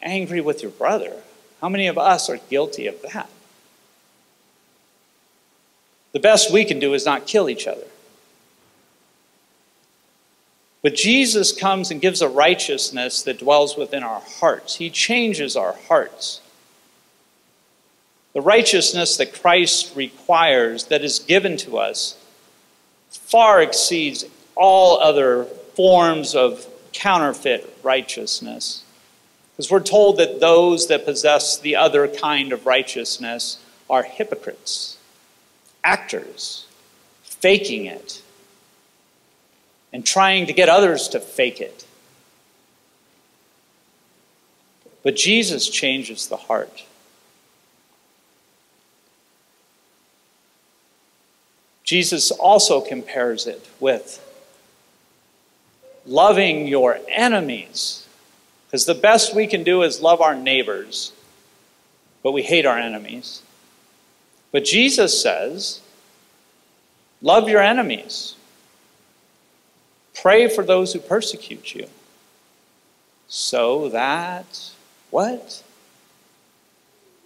Angry 0.00 0.40
with 0.40 0.62
your 0.62 0.70
brother. 0.70 1.21
How 1.62 1.68
many 1.68 1.86
of 1.86 1.96
us 1.96 2.28
are 2.28 2.38
guilty 2.50 2.88
of 2.88 3.00
that? 3.02 3.30
The 6.10 6.20
best 6.20 6.52
we 6.52 6.64
can 6.64 6.80
do 6.80 6.92
is 6.92 7.06
not 7.06 7.26
kill 7.26 7.48
each 7.48 7.66
other. 7.66 7.86
But 10.82 10.96
Jesus 10.96 11.52
comes 11.52 11.92
and 11.92 12.00
gives 12.00 12.20
a 12.20 12.28
righteousness 12.28 13.22
that 13.22 13.38
dwells 13.38 13.76
within 13.76 14.02
our 14.02 14.20
hearts. 14.20 14.76
He 14.76 14.90
changes 14.90 15.56
our 15.56 15.76
hearts. 15.86 16.40
The 18.32 18.40
righteousness 18.40 19.16
that 19.18 19.32
Christ 19.32 19.94
requires, 19.94 20.86
that 20.86 21.04
is 21.04 21.20
given 21.20 21.56
to 21.58 21.78
us, 21.78 22.16
far 23.10 23.62
exceeds 23.62 24.24
all 24.56 24.98
other 24.98 25.44
forms 25.76 26.34
of 26.34 26.66
counterfeit 26.92 27.78
righteousness. 27.84 28.82
Because 29.56 29.70
we're 29.70 29.80
told 29.80 30.18
that 30.18 30.40
those 30.40 30.88
that 30.88 31.04
possess 31.04 31.58
the 31.58 31.76
other 31.76 32.08
kind 32.08 32.52
of 32.52 32.66
righteousness 32.66 33.58
are 33.90 34.02
hypocrites, 34.02 34.96
actors, 35.84 36.66
faking 37.22 37.84
it, 37.84 38.22
and 39.92 40.06
trying 40.06 40.46
to 40.46 40.52
get 40.52 40.68
others 40.68 41.08
to 41.08 41.20
fake 41.20 41.60
it. 41.60 41.84
But 45.02 45.16
Jesus 45.16 45.68
changes 45.68 46.28
the 46.28 46.36
heart. 46.36 46.84
Jesus 51.84 52.30
also 52.30 52.80
compares 52.80 53.46
it 53.46 53.68
with 53.80 54.24
loving 56.06 56.66
your 56.66 57.00
enemies. 57.08 58.01
Because 58.72 58.86
the 58.86 58.94
best 58.94 59.36
we 59.36 59.46
can 59.46 59.62
do 59.62 59.82
is 59.82 60.00
love 60.00 60.20
our 60.20 60.34
neighbors, 60.34 61.12
but 62.24 62.32
we 62.32 62.42
hate 62.42 62.66
our 62.66 62.78
enemies. 62.78 63.42
But 64.50 64.64
Jesus 64.64 65.22
says, 65.22 65.80
love 67.20 67.48
your 67.48 67.60
enemies. 67.60 68.34
Pray 70.14 70.48
for 70.48 70.64
those 70.64 70.92
who 70.92 70.98
persecute 70.98 71.74
you. 71.74 71.86
So 73.28 73.90
that, 73.90 74.72
what? 75.10 75.62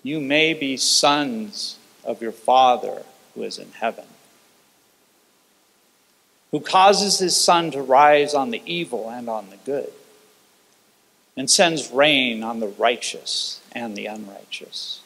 You 0.02 0.20
may 0.20 0.52
be 0.52 0.76
sons 0.76 1.78
of 2.04 2.20
your 2.20 2.32
Father 2.32 3.04
who 3.34 3.44
is 3.44 3.58
in 3.58 3.72
heaven 3.72 4.04
who 6.50 6.60
causes 6.60 7.18
his 7.18 7.36
sun 7.36 7.70
to 7.70 7.82
rise 7.82 8.34
on 8.34 8.50
the 8.50 8.62
evil 8.64 9.10
and 9.10 9.28
on 9.28 9.50
the 9.50 9.56
good, 9.58 9.92
and 11.36 11.50
sends 11.50 11.90
rain 11.90 12.42
on 12.42 12.60
the 12.60 12.68
righteous 12.68 13.60
and 13.72 13.96
the 13.96 14.06
unrighteous. 14.06 15.00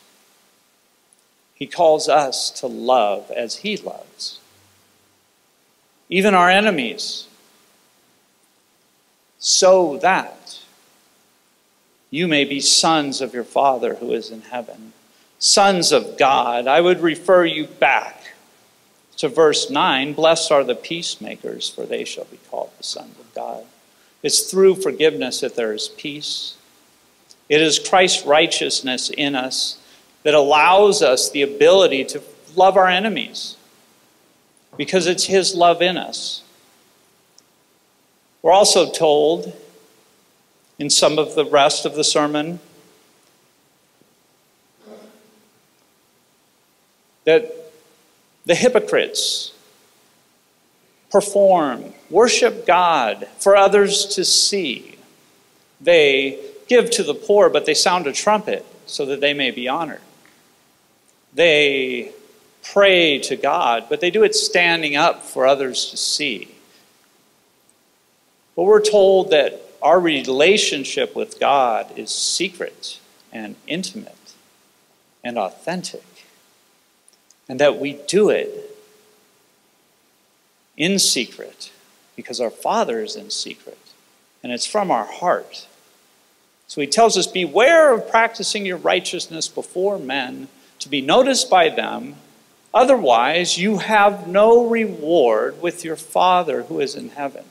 He 1.54 1.66
calls 1.66 2.08
us 2.08 2.50
to 2.60 2.66
love 2.66 3.30
as 3.30 3.56
he 3.56 3.76
loves. 3.76 4.38
Even 6.08 6.34
our 6.34 6.48
enemies, 6.48 7.26
so 9.38 9.96
that 9.98 10.60
you 12.10 12.26
may 12.26 12.44
be 12.44 12.60
sons 12.60 13.20
of 13.20 13.32
your 13.32 13.44
Father 13.44 13.94
who 13.96 14.12
is 14.12 14.30
in 14.30 14.42
heaven, 14.42 14.92
sons 15.38 15.92
of 15.92 16.18
God. 16.18 16.66
I 16.66 16.80
would 16.80 17.00
refer 17.00 17.44
you 17.44 17.66
back 17.66 18.34
to 19.18 19.28
verse 19.28 19.70
9 19.70 20.14
Blessed 20.14 20.50
are 20.50 20.64
the 20.64 20.74
peacemakers, 20.74 21.68
for 21.68 21.86
they 21.86 22.04
shall 22.04 22.24
be 22.24 22.38
called 22.50 22.70
the 22.76 22.84
sons 22.84 23.18
of 23.18 23.32
God. 23.34 23.64
It's 24.22 24.50
through 24.50 24.76
forgiveness 24.76 25.40
that 25.40 25.56
there 25.56 25.72
is 25.72 25.88
peace. 25.88 26.56
It 27.48 27.60
is 27.60 27.78
Christ's 27.78 28.24
righteousness 28.26 29.10
in 29.10 29.34
us 29.34 29.78
that 30.22 30.34
allows 30.34 31.02
us 31.02 31.30
the 31.30 31.42
ability 31.42 32.04
to 32.04 32.22
love 32.54 32.76
our 32.76 32.88
enemies 32.88 33.56
because 34.76 35.06
it's 35.06 35.24
His 35.24 35.54
love 35.54 35.80
in 35.82 35.96
us. 35.96 36.42
We're 38.42 38.52
also 38.52 38.90
told 38.90 39.54
in 40.78 40.90
some 40.90 41.18
of 41.18 41.34
the 41.34 41.44
rest 41.44 41.84
of 41.84 41.94
the 41.94 42.04
sermon 42.04 42.60
that 47.24 47.54
the 48.46 48.54
hypocrites 48.54 49.52
perform, 51.10 51.92
worship 52.08 52.66
God 52.66 53.26
for 53.38 53.56
others 53.56 54.06
to 54.06 54.24
see. 54.24 54.96
They 55.80 56.38
give 56.68 56.90
to 56.92 57.02
the 57.02 57.14
poor, 57.14 57.50
but 57.50 57.66
they 57.66 57.74
sound 57.74 58.06
a 58.06 58.12
trumpet 58.12 58.64
so 58.86 59.06
that 59.06 59.20
they 59.20 59.34
may 59.34 59.50
be 59.50 59.68
honored. 59.68 60.00
They 61.32 62.12
pray 62.62 63.18
to 63.20 63.36
God, 63.36 63.86
but 63.88 64.00
they 64.00 64.10
do 64.10 64.22
it 64.22 64.34
standing 64.34 64.96
up 64.96 65.22
for 65.22 65.46
others 65.46 65.90
to 65.90 65.96
see. 65.96 66.54
But 68.56 68.64
we're 68.64 68.84
told 68.84 69.30
that 69.30 69.60
our 69.80 69.98
relationship 69.98 71.16
with 71.16 71.40
God 71.40 71.96
is 71.96 72.10
secret 72.10 73.00
and 73.32 73.56
intimate 73.66 74.16
and 75.24 75.38
authentic 75.38 76.04
and 77.50 77.58
that 77.58 77.80
we 77.80 77.94
do 78.06 78.30
it 78.30 78.69
in 80.80 80.98
secret 80.98 81.70
because 82.16 82.40
our 82.40 82.50
Father 82.50 83.00
is 83.02 83.14
in 83.14 83.30
secret 83.30 83.78
and 84.42 84.50
it's 84.50 84.66
from 84.66 84.90
our 84.90 85.04
heart. 85.04 85.68
So 86.66 86.80
he 86.80 86.86
tells 86.86 87.18
us 87.18 87.26
Beware 87.26 87.92
of 87.92 88.08
practicing 88.08 88.64
your 88.64 88.78
righteousness 88.78 89.46
before 89.46 89.98
men 89.98 90.48
to 90.78 90.88
be 90.88 91.02
noticed 91.02 91.50
by 91.50 91.68
them, 91.68 92.16
otherwise, 92.72 93.58
you 93.58 93.78
have 93.78 94.26
no 94.26 94.66
reward 94.66 95.60
with 95.60 95.84
your 95.84 95.96
Father 95.96 96.62
who 96.62 96.80
is 96.80 96.94
in 96.94 97.10
heaven. 97.10 97.44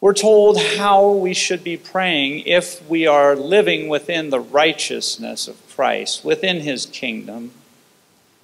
We're 0.00 0.14
told 0.14 0.60
how 0.60 1.10
we 1.10 1.34
should 1.34 1.64
be 1.64 1.76
praying 1.76 2.40
if 2.40 2.88
we 2.88 3.06
are 3.06 3.34
living 3.34 3.88
within 3.88 4.30
the 4.30 4.40
righteousness 4.40 5.48
of 5.48 5.56
Christ, 5.68 6.24
within 6.24 6.60
his 6.60 6.86
kingdom. 6.86 7.52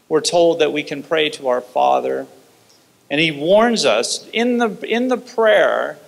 We're 0.08 0.20
told 0.20 0.60
that 0.60 0.72
we 0.72 0.82
can 0.82 1.02
pray 1.02 1.30
to 1.30 1.48
our 1.48 1.60
Father. 1.60 2.26
And 3.10 3.20
he 3.20 3.30
warns 3.30 3.84
us 3.84 4.28
in 4.32 4.58
the, 4.58 4.68
in 4.86 5.08
the 5.08 5.16
prayer 5.16 5.98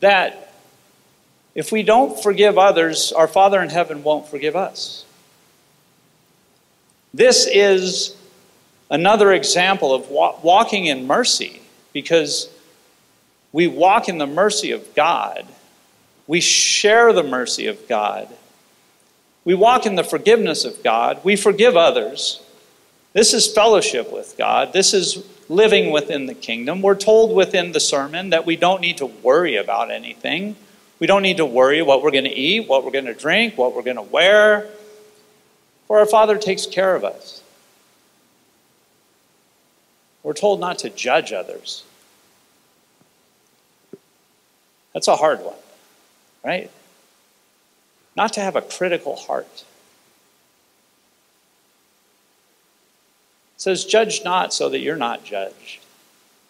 that 0.00 0.52
if 1.54 1.70
we 1.70 1.82
don't 1.82 2.20
forgive 2.22 2.58
others, 2.58 3.12
our 3.12 3.28
Father 3.28 3.60
in 3.60 3.68
heaven 3.68 4.02
won't 4.02 4.28
forgive 4.28 4.56
us. 4.56 5.04
This 7.14 7.46
is 7.46 8.16
another 8.90 9.32
example 9.32 9.94
of 9.94 10.08
walking 10.10 10.86
in 10.86 11.06
mercy 11.06 11.60
because 11.92 12.48
we 13.52 13.66
walk 13.66 14.08
in 14.08 14.18
the 14.18 14.26
mercy 14.26 14.70
of 14.70 14.94
God. 14.94 15.46
We 16.26 16.40
share 16.40 17.12
the 17.12 17.22
mercy 17.22 17.66
of 17.66 17.86
God. 17.86 18.28
We 19.44 19.54
walk 19.54 19.84
in 19.86 19.96
the 19.96 20.04
forgiveness 20.04 20.64
of 20.64 20.82
God. 20.82 21.22
We 21.22 21.36
forgive 21.36 21.76
others. 21.76 22.40
This 23.12 23.34
is 23.34 23.52
fellowship 23.52 24.12
with 24.12 24.36
God. 24.38 24.72
This 24.72 24.94
is 24.94 25.24
living 25.48 25.92
within 25.92 26.26
the 26.26 26.34
kingdom. 26.34 26.80
We're 26.80 26.94
told 26.94 27.34
within 27.36 27.72
the 27.72 27.80
sermon 27.80 28.30
that 28.30 28.46
we 28.46 28.56
don't 28.56 28.80
need 28.80 28.98
to 28.98 29.06
worry 29.06 29.56
about 29.56 29.90
anything. 29.90 30.56
We 30.98 31.06
don't 31.06 31.22
need 31.22 31.36
to 31.38 31.46
worry 31.46 31.82
what 31.82 32.02
we're 32.02 32.10
going 32.10 32.24
to 32.24 32.30
eat, 32.30 32.68
what 32.68 32.84
we're 32.84 32.90
going 32.90 33.06
to 33.06 33.14
drink, 33.14 33.58
what 33.58 33.74
we're 33.74 33.82
going 33.82 33.96
to 33.96 34.02
wear, 34.02 34.68
for 35.86 35.98
our 35.98 36.06
Father 36.06 36.38
takes 36.38 36.64
care 36.64 36.94
of 36.94 37.04
us. 37.04 37.42
We're 40.22 40.32
told 40.32 40.60
not 40.60 40.78
to 40.78 40.88
judge 40.88 41.32
others. 41.32 41.84
That's 44.94 45.08
a 45.08 45.16
hard 45.16 45.40
one, 45.40 45.56
right? 46.44 46.70
Not 48.16 48.32
to 48.34 48.40
have 48.40 48.56
a 48.56 48.62
critical 48.62 49.16
heart. 49.16 49.64
Says, 53.62 53.84
Judge 53.84 54.24
not 54.24 54.52
so 54.52 54.68
that 54.70 54.80
you're 54.80 54.96
not 54.96 55.22
judged. 55.22 55.78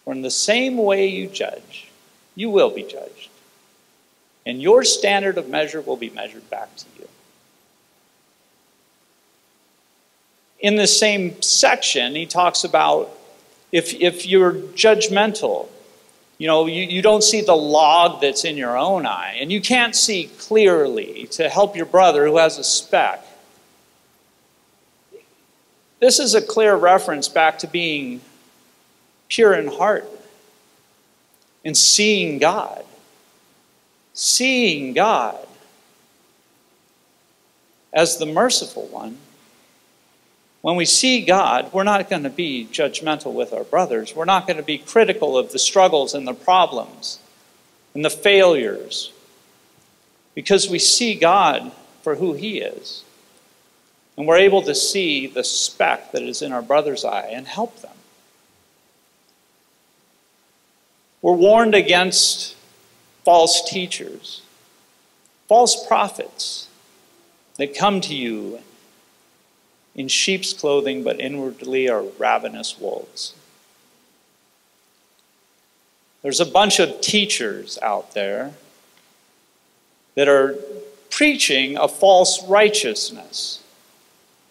For 0.03 0.13
in 0.13 0.23
the 0.23 0.31
same 0.31 0.77
way 0.77 1.05
you 1.05 1.27
judge, 1.27 1.87
you 2.33 2.49
will 2.49 2.71
be 2.71 2.81
judged. 2.81 3.29
And 4.47 4.59
your 4.59 4.83
standard 4.83 5.37
of 5.37 5.47
measure 5.47 5.79
will 5.79 5.95
be 5.95 6.09
measured 6.09 6.49
back 6.49 6.75
to 6.75 6.85
you. 6.97 7.07
In 10.59 10.75
the 10.75 10.87
same 10.87 11.39
section, 11.39 12.15
he 12.15 12.25
talks 12.25 12.63
about 12.63 13.15
if, 13.71 13.93
if 13.93 14.25
you're 14.25 14.53
judgmental, 14.53 15.67
you 16.39 16.47
know, 16.47 16.65
you, 16.65 16.81
you 16.81 17.03
don't 17.03 17.23
see 17.23 17.41
the 17.41 17.55
log 17.55 18.21
that's 18.21 18.43
in 18.43 18.57
your 18.57 18.75
own 18.75 19.05
eye, 19.05 19.37
and 19.39 19.51
you 19.51 19.61
can't 19.61 19.95
see 19.95 20.31
clearly 20.39 21.27
to 21.31 21.47
help 21.47 21.75
your 21.75 21.85
brother 21.85 22.25
who 22.25 22.37
has 22.37 22.57
a 22.57 22.63
speck. 22.63 23.23
This 26.03 26.19
is 26.19 26.35
a 26.35 26.41
clear 26.41 26.75
reference 26.75 27.29
back 27.29 27.59
to 27.59 27.67
being 27.67 28.19
pure 29.29 29.53
in 29.53 29.67
heart, 29.67 30.05
and 31.63 31.77
seeing 31.77 32.39
God. 32.39 32.83
Seeing 34.13 34.91
God 34.91 35.47
as 37.93 38.17
the 38.17 38.25
merciful 38.25 38.85
one. 38.87 39.17
When 40.59 40.75
we 40.75 40.83
see 40.83 41.23
God, 41.23 41.71
we're 41.71 41.83
not 41.83 42.09
going 42.09 42.23
to 42.23 42.29
be 42.29 42.67
judgmental 42.69 43.31
with 43.31 43.53
our 43.53 43.63
brothers. 43.63 44.13
We're 44.13 44.25
not 44.25 44.45
going 44.45 44.57
to 44.57 44.63
be 44.63 44.79
critical 44.79 45.37
of 45.37 45.53
the 45.53 45.59
struggles 45.59 46.13
and 46.13 46.27
the 46.27 46.33
problems 46.33 47.19
and 47.95 48.03
the 48.03 48.09
failures 48.09 49.13
because 50.35 50.69
we 50.69 50.79
see 50.79 51.15
God 51.15 51.71
for 52.01 52.15
who 52.15 52.33
He 52.33 52.59
is. 52.59 53.05
And 54.17 54.27
we're 54.27 54.37
able 54.37 54.61
to 54.63 54.75
see 54.75 55.27
the 55.27 55.43
speck 55.43 56.11
that 56.11 56.21
is 56.21 56.41
in 56.41 56.51
our 56.51 56.61
brother's 56.61 57.03
eye 57.03 57.29
and 57.31 57.47
help 57.47 57.81
them. 57.81 57.91
We're 61.21 61.33
warned 61.33 61.73
against 61.73 62.55
false 63.23 63.67
teachers, 63.69 64.41
false 65.47 65.87
prophets 65.87 66.67
that 67.57 67.75
come 67.75 68.01
to 68.01 68.13
you 68.13 68.59
in 69.95 70.07
sheep's 70.07 70.53
clothing, 70.53 71.03
but 71.03 71.19
inwardly 71.19 71.87
are 71.87 72.03
ravenous 72.19 72.77
wolves. 72.79 73.33
There's 76.23 76.39
a 76.39 76.45
bunch 76.45 76.79
of 76.79 77.01
teachers 77.01 77.77
out 77.81 78.13
there 78.13 78.53
that 80.15 80.27
are 80.27 80.55
preaching 81.09 81.77
a 81.77 81.87
false 81.87 82.43
righteousness, 82.47 83.62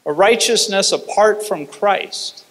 a 0.04 0.12
righteousness 0.12 0.92
apart 0.92 1.46
from 1.46 1.66
Christ. 1.66 2.44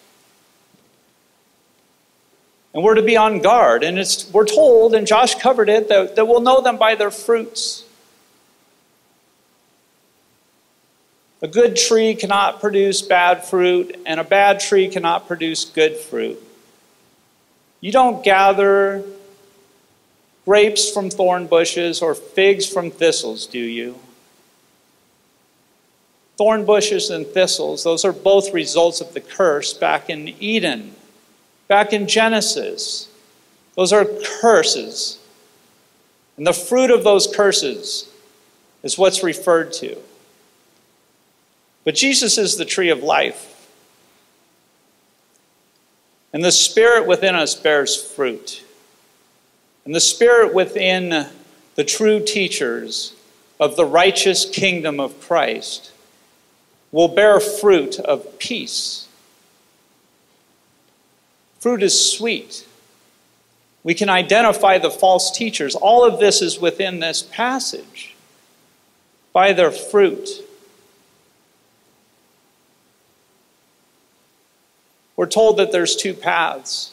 And 2.74 2.82
we're 2.82 2.94
to 2.94 3.02
be 3.02 3.16
on 3.16 3.40
guard. 3.40 3.84
And 3.84 3.98
it's, 3.98 4.30
we're 4.32 4.46
told, 4.46 4.94
and 4.94 5.06
Josh 5.06 5.34
covered 5.34 5.68
it, 5.68 5.88
that, 5.88 6.16
that 6.16 6.26
we'll 6.26 6.40
know 6.40 6.62
them 6.62 6.78
by 6.78 6.94
their 6.94 7.10
fruits. 7.10 7.84
A 11.42 11.48
good 11.48 11.76
tree 11.76 12.14
cannot 12.14 12.60
produce 12.60 13.02
bad 13.02 13.44
fruit, 13.44 14.00
and 14.06 14.20
a 14.20 14.24
bad 14.24 14.60
tree 14.60 14.88
cannot 14.88 15.26
produce 15.26 15.64
good 15.64 15.96
fruit. 15.96 16.40
You 17.80 17.90
don't 17.90 18.22
gather 18.22 19.04
grapes 20.44 20.88
from 20.88 21.10
thorn 21.10 21.48
bushes 21.48 22.00
or 22.00 22.14
figs 22.14 22.66
from 22.66 22.92
thistles, 22.92 23.46
do 23.46 23.58
you? 23.58 23.98
Thorn 26.42 26.64
bushes 26.64 27.08
and 27.08 27.24
thistles, 27.24 27.84
those 27.84 28.04
are 28.04 28.12
both 28.12 28.52
results 28.52 29.00
of 29.00 29.14
the 29.14 29.20
curse 29.20 29.72
back 29.72 30.10
in 30.10 30.34
Eden, 30.40 30.92
back 31.68 31.92
in 31.92 32.08
Genesis. 32.08 33.08
Those 33.76 33.92
are 33.92 34.04
curses. 34.40 35.20
And 36.36 36.44
the 36.44 36.52
fruit 36.52 36.90
of 36.90 37.04
those 37.04 37.32
curses 37.32 38.10
is 38.82 38.98
what's 38.98 39.22
referred 39.22 39.72
to. 39.74 39.96
But 41.84 41.94
Jesus 41.94 42.36
is 42.38 42.56
the 42.56 42.64
tree 42.64 42.90
of 42.90 43.04
life. 43.04 43.70
And 46.32 46.42
the 46.42 46.50
Spirit 46.50 47.06
within 47.06 47.36
us 47.36 47.54
bears 47.54 47.94
fruit. 48.02 48.64
And 49.84 49.94
the 49.94 50.00
Spirit 50.00 50.52
within 50.52 51.28
the 51.76 51.84
true 51.84 52.18
teachers 52.18 53.14
of 53.60 53.76
the 53.76 53.86
righteous 53.86 54.44
kingdom 54.44 54.98
of 54.98 55.20
Christ 55.20 55.92
will 56.92 57.08
bear 57.08 57.40
fruit 57.40 57.98
of 57.98 58.38
peace. 58.38 59.08
Fruit 61.58 61.82
is 61.82 62.12
sweet. 62.12 62.66
We 63.82 63.94
can 63.94 64.08
identify 64.08 64.78
the 64.78 64.90
false 64.90 65.30
teachers. 65.30 65.74
All 65.74 66.04
of 66.04 66.20
this 66.20 66.42
is 66.42 66.60
within 66.60 67.00
this 67.00 67.22
passage. 67.22 68.14
By 69.32 69.52
their 69.52 69.70
fruit. 69.70 70.28
We're 75.16 75.26
told 75.26 75.56
that 75.56 75.72
there's 75.72 75.96
two 75.96 76.14
paths 76.14 76.92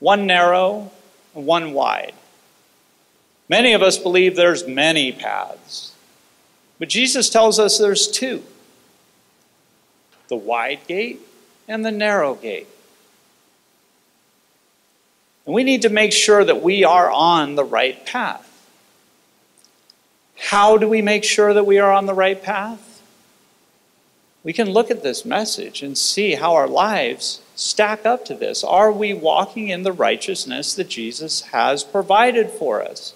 one 0.00 0.26
narrow 0.26 0.92
and 1.34 1.44
one 1.46 1.72
wide. 1.72 2.12
Many 3.48 3.72
of 3.72 3.82
us 3.82 3.98
believe 3.98 4.36
there's 4.36 4.66
many 4.66 5.10
paths, 5.12 5.87
but 6.78 6.88
Jesus 6.88 7.30
tells 7.30 7.58
us 7.58 7.78
there's 7.78 8.08
two 8.08 8.42
the 10.28 10.36
wide 10.36 10.80
gate 10.86 11.20
and 11.66 11.84
the 11.84 11.90
narrow 11.90 12.34
gate. 12.34 12.68
And 15.46 15.54
we 15.54 15.64
need 15.64 15.82
to 15.82 15.88
make 15.88 16.12
sure 16.12 16.44
that 16.44 16.62
we 16.62 16.84
are 16.84 17.10
on 17.10 17.54
the 17.54 17.64
right 17.64 18.04
path. 18.04 18.44
How 20.36 20.76
do 20.76 20.86
we 20.86 21.00
make 21.00 21.24
sure 21.24 21.54
that 21.54 21.64
we 21.64 21.78
are 21.78 21.90
on 21.90 22.04
the 22.04 22.12
right 22.12 22.42
path? 22.42 22.88
we 24.48 24.52
can 24.54 24.70
look 24.70 24.90
at 24.90 25.02
this 25.02 25.26
message 25.26 25.82
and 25.82 25.98
see 25.98 26.34
how 26.36 26.54
our 26.54 26.66
lives 26.66 27.42
stack 27.54 28.06
up 28.06 28.24
to 28.24 28.34
this. 28.34 28.64
Are 28.64 28.90
we 28.90 29.12
walking 29.12 29.68
in 29.68 29.82
the 29.82 29.92
righteousness 29.92 30.74
that 30.74 30.88
Jesus 30.88 31.42
has 31.42 31.84
provided 31.84 32.48
for 32.48 32.82
us? 32.82 33.12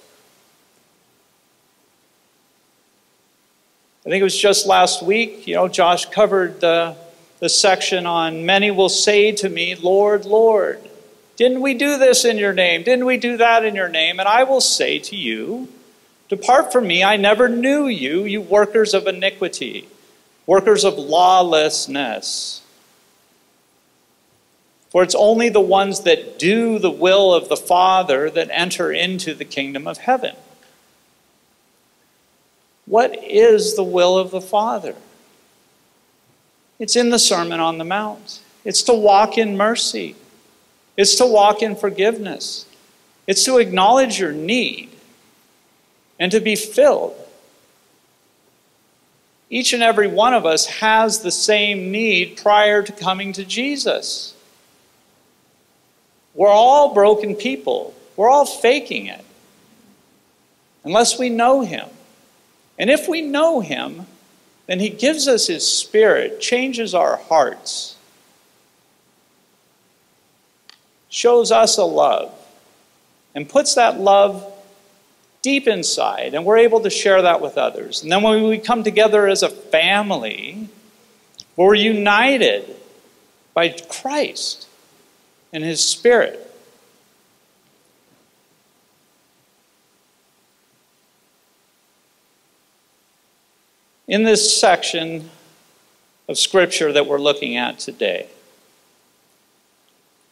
I 4.04 4.10
think 4.10 4.20
it 4.20 4.24
was 4.24 4.38
just 4.38 4.66
last 4.66 5.02
week, 5.02 5.46
you 5.46 5.54
know, 5.54 5.68
Josh 5.68 6.06
covered 6.06 6.60
the, 6.60 6.96
the 7.38 7.48
section 7.48 8.06
on 8.06 8.44
many 8.44 8.70
will 8.70 8.88
say 8.88 9.32
to 9.32 9.48
me, 9.48 9.74
Lord, 9.76 10.24
Lord, 10.24 10.80
didn't 11.36 11.60
we 11.60 11.74
do 11.74 11.98
this 11.98 12.24
in 12.24 12.36
your 12.36 12.52
name? 12.52 12.82
Didn't 12.82 13.04
we 13.04 13.16
do 13.16 13.36
that 13.36 13.64
in 13.64 13.74
your 13.74 13.88
name? 13.88 14.18
And 14.18 14.28
I 14.28 14.44
will 14.44 14.60
say 14.60 14.98
to 14.98 15.16
you, 15.16 15.68
Depart 16.28 16.72
from 16.72 16.86
me, 16.86 17.04
I 17.04 17.16
never 17.16 17.48
knew 17.48 17.86
you, 17.86 18.24
you 18.24 18.40
workers 18.40 18.94
of 18.94 19.06
iniquity 19.06 19.88
workers 20.46 20.84
of 20.84 20.94
lawlessness. 20.94 22.62
For 24.90 25.02
it's 25.02 25.14
only 25.14 25.48
the 25.48 25.60
ones 25.60 26.00
that 26.00 26.38
do 26.38 26.78
the 26.78 26.90
will 26.90 27.32
of 27.32 27.48
the 27.48 27.56
Father 27.56 28.28
that 28.30 28.50
enter 28.52 28.92
into 28.92 29.34
the 29.34 29.44
kingdom 29.44 29.86
of 29.86 29.98
heaven. 29.98 30.36
What 32.92 33.24
is 33.24 33.74
the 33.74 33.82
will 33.82 34.18
of 34.18 34.30
the 34.30 34.40
Father? 34.42 34.94
It's 36.78 36.94
in 36.94 37.08
the 37.08 37.18
Sermon 37.18 37.58
on 37.58 37.78
the 37.78 37.84
Mount. 37.84 38.40
It's 38.66 38.82
to 38.82 38.92
walk 38.92 39.38
in 39.38 39.56
mercy. 39.56 40.14
It's 40.98 41.14
to 41.14 41.24
walk 41.24 41.62
in 41.62 41.74
forgiveness. 41.74 42.66
It's 43.26 43.46
to 43.46 43.56
acknowledge 43.56 44.20
your 44.20 44.32
need 44.32 44.90
and 46.18 46.30
to 46.32 46.40
be 46.40 46.54
filled 46.54 47.16
each 49.48 49.72
and 49.72 49.82
every 49.82 50.06
one 50.06 50.34
of 50.34 50.44
us 50.46 50.66
has 50.66 51.20
the 51.20 51.30
same 51.30 51.90
need 51.92 52.38
prior 52.38 52.82
to 52.82 52.92
coming 52.92 53.32
to 53.34 53.44
Jesus. 53.44 54.34
We're 56.34 56.48
all 56.48 56.92
broken 56.92 57.36
people. 57.36 57.94
We're 58.16 58.30
all 58.30 58.46
faking 58.46 59.06
it 59.06 59.24
unless 60.84 61.18
we 61.18 61.30
know 61.30 61.62
Him. 61.62 61.86
And 62.82 62.90
if 62.90 63.06
we 63.06 63.22
know 63.22 63.60
Him, 63.60 64.06
then 64.66 64.80
He 64.80 64.88
gives 64.88 65.28
us 65.28 65.46
His 65.46 65.64
Spirit, 65.64 66.40
changes 66.40 66.96
our 66.96 67.14
hearts, 67.14 67.94
shows 71.08 71.52
us 71.52 71.78
a 71.78 71.84
love, 71.84 72.34
and 73.36 73.48
puts 73.48 73.76
that 73.76 74.00
love 74.00 74.52
deep 75.42 75.68
inside, 75.68 76.34
and 76.34 76.44
we're 76.44 76.56
able 76.56 76.80
to 76.80 76.90
share 76.90 77.22
that 77.22 77.40
with 77.40 77.56
others. 77.56 78.02
And 78.02 78.10
then 78.10 78.24
when 78.24 78.42
we 78.48 78.58
come 78.58 78.82
together 78.82 79.28
as 79.28 79.44
a 79.44 79.48
family, 79.48 80.68
we're 81.54 81.76
united 81.76 82.64
by 83.54 83.68
Christ 83.68 84.66
and 85.52 85.62
His 85.62 85.84
Spirit. 85.84 86.51
In 94.12 94.24
this 94.24 94.60
section 94.60 95.30
of 96.28 96.36
Scripture 96.36 96.92
that 96.92 97.06
we're 97.06 97.18
looking 97.18 97.56
at 97.56 97.78
today, 97.78 98.26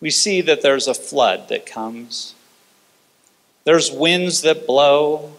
we 0.03 0.11
see 0.11 0.43
that 0.43 0.61
there's 0.61 0.87
a 0.87 0.93
flood 0.93 1.49
that 1.49 1.65
comes. 1.65 2.35
There's 3.65 3.91
winds 3.91 4.43
that 4.43 4.67
blow. 4.67 5.33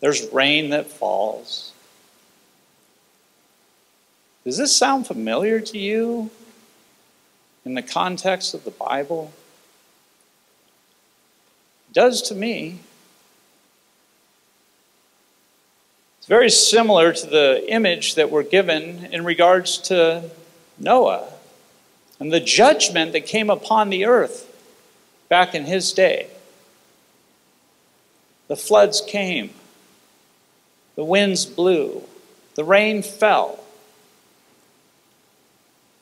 There's 0.00 0.28
rain 0.32 0.70
that 0.70 0.88
falls. 0.88 1.72
Does 4.42 4.58
this 4.58 4.74
sound 4.74 5.06
familiar 5.06 5.60
to 5.60 5.78
you 5.78 6.32
in 7.64 7.74
the 7.74 7.82
context 7.82 8.54
of 8.54 8.64
the 8.64 8.72
Bible? 8.72 9.32
It 11.90 11.94
does 11.94 12.22
to 12.22 12.34
me. 12.34 12.80
It's 16.22 16.28
very 16.28 16.50
similar 16.50 17.12
to 17.12 17.26
the 17.26 17.64
image 17.66 18.14
that 18.14 18.30
we're 18.30 18.44
given 18.44 19.06
in 19.06 19.24
regards 19.24 19.76
to 19.78 20.30
Noah 20.78 21.28
and 22.20 22.32
the 22.32 22.38
judgment 22.38 23.10
that 23.10 23.26
came 23.26 23.50
upon 23.50 23.90
the 23.90 24.06
earth 24.06 24.48
back 25.28 25.52
in 25.52 25.64
his 25.64 25.92
day. 25.92 26.28
The 28.46 28.54
floods 28.54 29.02
came, 29.04 29.50
the 30.94 31.02
winds 31.02 31.44
blew, 31.44 32.04
the 32.54 32.62
rain 32.62 33.02
fell. 33.02 33.58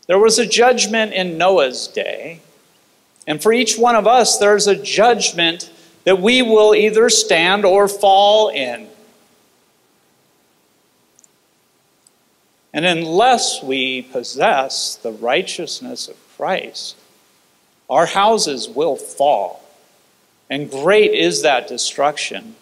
There 0.07 0.19
was 0.19 0.39
a 0.39 0.45
judgment 0.45 1.15
in 1.15 1.39
Noah's 1.39 1.89
day, 1.89 2.43
and 3.27 3.43
for 3.43 3.55
each 3.55 3.79
one 3.79 3.97
of 3.97 4.07
us, 4.07 4.37
there's 4.37 4.67
a 4.67 4.77
judgment 4.77 5.71
that 6.05 6.21
we 6.21 6.43
will 6.43 6.75
either 6.75 7.09
stand 7.09 7.65
or 7.65 7.89
fall 7.89 8.51
in. 8.51 8.90
And 12.73 12.85
unless 12.85 13.63
we 13.63 14.03
possess 14.03 14.97
the 14.97 15.13
righteousness 15.13 16.09
of 16.09 16.17
Christ, 16.37 16.97
our 17.89 18.07
houses 18.07 18.69
will 18.69 18.97
fall. 18.97 19.65
And 20.49 20.71
great 20.71 21.13
is 21.13 21.43
that 21.43 21.69
destruction. 21.69 22.55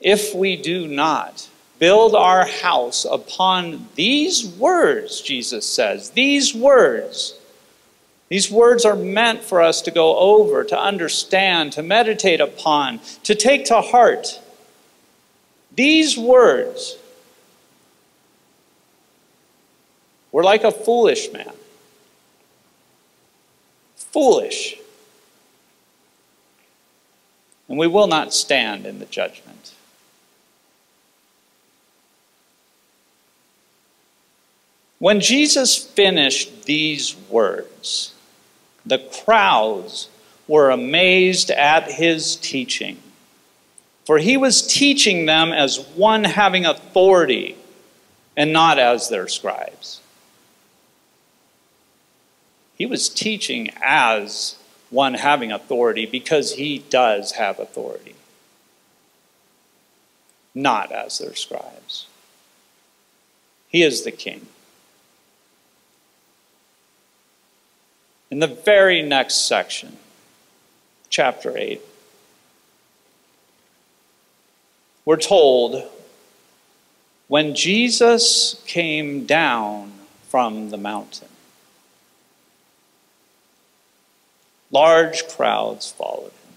If 0.00 0.34
we 0.34 0.56
do 0.56 0.86
not 0.86 1.48
build 1.78 2.14
our 2.14 2.46
house 2.46 3.04
upon 3.04 3.88
these 3.94 4.44
words, 4.46 5.20
Jesus 5.20 5.66
says, 5.66 6.10
these 6.10 6.54
words, 6.54 7.34
these 8.28 8.50
words 8.50 8.84
are 8.84 8.96
meant 8.96 9.42
for 9.42 9.62
us 9.62 9.80
to 9.82 9.90
go 9.90 10.16
over, 10.18 10.62
to 10.64 10.78
understand, 10.78 11.72
to 11.72 11.82
meditate 11.82 12.40
upon, 12.40 13.00
to 13.24 13.34
take 13.34 13.64
to 13.66 13.80
heart. 13.80 14.40
These 15.78 16.18
words 16.18 16.96
were 20.32 20.42
like 20.42 20.64
a 20.64 20.72
foolish 20.72 21.32
man. 21.32 21.52
Foolish. 23.94 24.74
And 27.68 27.78
we 27.78 27.86
will 27.86 28.08
not 28.08 28.34
stand 28.34 28.86
in 28.86 28.98
the 28.98 29.04
judgment. 29.04 29.72
When 34.98 35.20
Jesus 35.20 35.76
finished 35.76 36.64
these 36.64 37.14
words, 37.30 38.14
the 38.84 38.98
crowds 38.98 40.08
were 40.48 40.70
amazed 40.70 41.52
at 41.52 41.92
his 41.92 42.34
teaching 42.34 43.00
for 44.08 44.16
he 44.16 44.38
was 44.38 44.66
teaching 44.66 45.26
them 45.26 45.52
as 45.52 45.78
one 45.94 46.24
having 46.24 46.64
authority 46.64 47.54
and 48.38 48.54
not 48.54 48.78
as 48.78 49.10
their 49.10 49.28
scribes. 49.28 50.00
He 52.74 52.86
was 52.86 53.10
teaching 53.10 53.68
as 53.84 54.56
one 54.88 55.12
having 55.12 55.52
authority 55.52 56.06
because 56.06 56.54
he 56.54 56.78
does 56.88 57.32
have 57.32 57.58
authority, 57.58 58.14
not 60.54 60.90
as 60.90 61.18
their 61.18 61.34
scribes. 61.34 62.06
He 63.68 63.82
is 63.82 64.04
the 64.04 64.10
king. 64.10 64.46
In 68.30 68.38
the 68.38 68.46
very 68.46 69.02
next 69.02 69.46
section, 69.46 69.98
chapter 71.10 71.58
8, 71.58 71.82
we're 75.08 75.16
told 75.16 75.82
when 77.28 77.54
Jesus 77.54 78.62
came 78.66 79.24
down 79.24 79.90
from 80.28 80.68
the 80.68 80.76
mountain, 80.76 81.28
large 84.70 85.26
crowds 85.26 85.90
followed 85.90 86.24
him. 86.24 86.54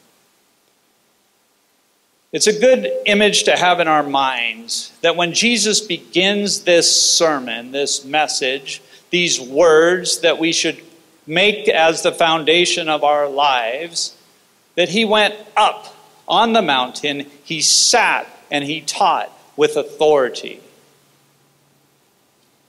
It's 2.33 2.47
a 2.47 2.59
good 2.59 2.91
image 3.05 3.43
to 3.45 3.55
have 3.55 3.79
in 3.79 3.87
our 3.87 4.03
minds 4.03 4.91
that 4.99 5.15
when 5.15 5.31
Jesus 5.31 5.79
begins 5.79 6.65
this 6.65 6.93
sermon, 6.93 7.71
this 7.71 8.03
message, 8.03 8.81
these 9.11 9.39
words 9.39 10.19
that 10.19 10.39
we 10.39 10.51
should 10.51 10.81
make 11.25 11.69
as 11.69 12.01
the 12.01 12.11
foundation 12.11 12.89
of 12.89 13.05
our 13.05 13.29
lives, 13.29 14.13
that 14.75 14.89
he 14.89 15.05
went 15.05 15.35
up 15.55 15.95
on 16.27 16.51
the 16.51 16.61
mountain, 16.61 17.27
he 17.45 17.61
sat 17.61 18.27
and 18.51 18.65
he 18.65 18.81
taught 18.81 19.31
with 19.55 19.77
authority. 19.77 20.59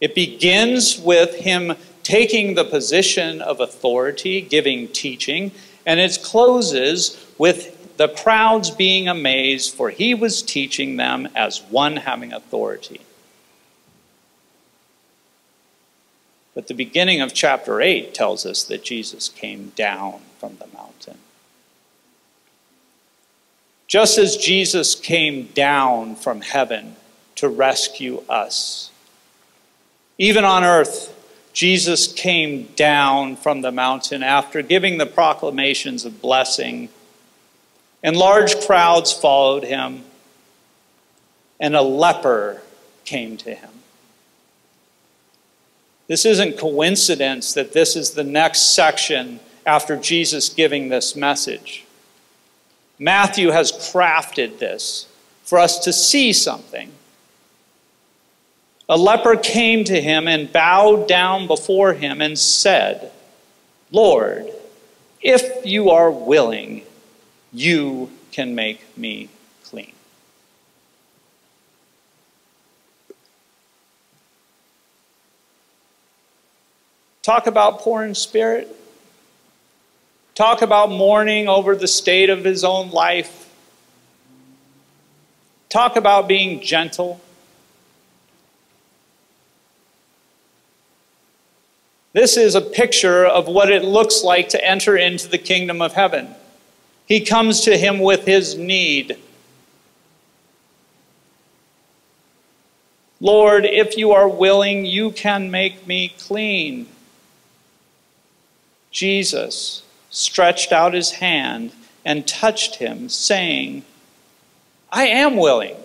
It 0.01 0.15
begins 0.15 0.99
with 0.99 1.37
him 1.37 1.75
taking 2.03 2.55
the 2.55 2.65
position 2.65 3.41
of 3.41 3.61
authority, 3.61 4.41
giving 4.41 4.89
teaching, 4.89 5.53
and 5.85 6.01
it 6.01 6.19
closes 6.23 7.25
with 7.39 7.97
the 7.97 8.09
crowds 8.09 8.71
being 8.71 9.09
amazed, 9.09 9.75
for 9.75 9.91
he 9.91 10.15
was 10.15 10.43
teaching 10.43 10.97
them 10.97 11.29
as 11.37 11.63
one 11.63 11.97
having 11.97 12.33
authority. 12.33 13.01
But 16.55 16.69
the 16.69 16.75
beginning 16.75 17.21
of 17.21 17.33
chapter 17.33 17.81
8 17.81 18.13
tells 18.13 18.45
us 18.45 18.65
that 18.65 18.85
Jesus 18.85 19.29
came 19.29 19.73
down 19.77 20.21
from 20.39 20.57
the 20.59 20.67
mountain. 20.77 21.19
Just 23.93 24.17
as 24.17 24.39
Jesus 24.39 24.95
came 24.95 25.49
down 25.49 26.17
from 26.17 26.41
heaven 26.41 26.97
to 27.35 27.47
rescue 27.47 28.23
us. 28.27 28.91
Even 30.17 30.47
on 30.47 30.65
earth, 30.65 31.15
Jesus 31.53 32.11
came 32.11 32.69
down 32.75 33.37
from 33.37 33.61
the 33.61 33.71
mountain 33.71 34.23
after 34.23 34.63
giving 34.63 34.97
the 34.97 35.05
proclamations 35.05 36.07
of 36.07 36.23
blessing, 36.23 36.89
and 38.03 38.17
large 38.17 38.59
crowds 38.65 39.13
followed 39.13 39.65
him, 39.65 40.05
and 41.61 41.77
a 41.77 41.83
leper 41.83 42.63
came 43.05 43.37
to 43.37 43.55
him. 43.55 43.69
This 46.07 46.25
isn't 46.25 46.57
coincidence 46.57 47.53
that 47.53 47.75
this 47.75 47.95
is 47.95 48.13
the 48.13 48.25
next 48.25 48.75
section 48.75 49.39
after 49.67 49.99
Jesus 49.99 50.49
giving 50.49 50.89
this 50.89 51.15
message. 51.15 51.85
Matthew 53.03 53.49
has 53.49 53.73
crafted 53.73 54.61
this 54.61 55.09
for 55.43 55.59
us 55.59 55.81
to 55.81 55.93
see 55.93 56.33
something. 56.33 56.93
A 58.89 58.97
leper 58.97 59.35
came 59.35 59.83
to 59.85 60.01
him 60.01 60.29
and 60.29 60.53
bowed 60.53 61.09
down 61.09 61.49
before 61.49 61.95
him 61.95 62.21
and 62.21 62.39
said, 62.39 63.11
Lord, 63.91 64.49
if 65.21 65.67
you 65.67 65.91
are 65.91 66.13
willing, 66.13 66.83
you 67.53 68.09
can 68.31 68.55
make 68.55 68.97
me 68.97 69.31
clean. 69.65 69.93
Talk 77.23 77.49
about 77.49 77.81
poor 77.81 78.05
in 78.05 78.15
spirit. 78.15 78.77
Talk 80.35 80.63
about 80.63 80.91
mourning 80.91 81.47
over 81.47 81.77
the 81.77 81.89
state 81.89 82.31
of 82.31 82.45
his 82.45 82.65
own 82.65 82.91
life. 82.91 83.51
Talk 85.69 85.97
about 85.97 86.27
being 86.27 86.63
gentle. 86.63 87.21
This 92.15 92.37
is 92.37 92.55
a 92.55 92.61
picture 92.61 93.27
of 93.27 93.47
what 93.47 93.71
it 93.71 93.85
looks 93.85 94.23
like 94.23 94.51
to 94.51 94.65
enter 94.65 94.97
into 94.97 95.29
the 95.29 95.39
kingdom 95.39 95.81
of 95.81 95.95
heaven. 95.95 96.35
He 97.07 97.21
comes 97.21 97.63
to 97.63 97.77
him 97.77 98.01
with 98.01 98.27
his 98.27 98.57
need. 98.57 99.19
Lord, 103.21 103.65
if 103.65 103.97
you 103.97 104.13
are 104.13 104.29
willing, 104.29 104.85
you 104.85 105.11
can 105.11 105.51
make 105.51 105.87
me 105.87 106.15
clean. 106.19 106.87
Jesus 108.91 109.82
stretched 110.13 110.71
out 110.71 110.95
his 110.95 111.11
hand 111.13 111.73
and 112.05 112.29
touched 112.29 112.77
him, 112.77 113.09
saying, 113.09 113.83
I 114.93 115.07
am 115.07 115.37
willing. 115.37 115.77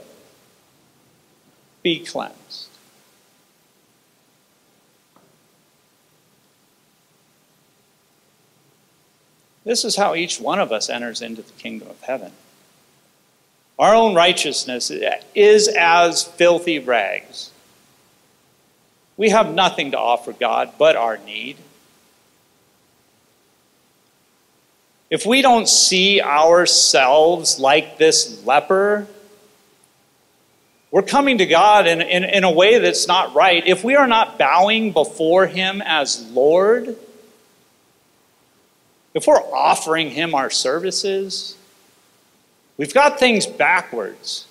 Be 1.82 2.03
cleansed. 2.05 2.67
This 9.63 9.84
is 9.84 9.95
how 9.95 10.15
each 10.15 10.39
one 10.39 10.59
of 10.59 10.71
us 10.71 10.89
enters 10.89 11.21
into 11.21 11.41
the 11.41 11.51
kingdom 11.53 11.89
of 11.89 12.01
heaven. 12.01 12.32
Our 13.80 13.93
own 13.93 14.15
righteousness 14.15 14.91
is 15.36 15.67
as 15.67 16.23
filthy 16.23 16.80
rags. 16.80 17.51
We 19.17 19.30
have 19.30 19.53
nothing 19.53 19.91
to 19.91 19.99
offer 19.99 20.34
God 20.34 20.73
but 20.78 20.95
our 20.95 21.17
need. 21.17 21.57
If 25.09 25.25
we 25.25 25.41
don't 25.41 25.69
see 25.69 26.21
ourselves 26.21 27.59
like 27.59 27.97
this 27.97 28.45
leper, 28.45 29.07
we're 30.91 31.01
coming 31.01 31.37
to 31.37 31.45
God 31.45 31.87
in, 31.87 32.01
in, 32.01 32.23
in 32.23 32.43
a 32.43 32.51
way 32.51 32.79
that's 32.79 33.07
not 33.07 33.33
right. 33.33 33.65
If 33.65 33.83
we 33.83 33.95
are 33.95 34.07
not 34.07 34.37
bowing 34.37 34.91
before 34.91 35.47
Him 35.47 35.81
as 35.85 36.21
Lord, 36.31 36.95
if 39.13 39.27
we're 39.27 39.35
offering 39.35 40.11
Him 40.11 40.35
our 40.35 40.49
services, 40.49 41.57
we've 42.77 42.93
got 42.93 43.19
things 43.19 43.45
backwards. 43.45 44.45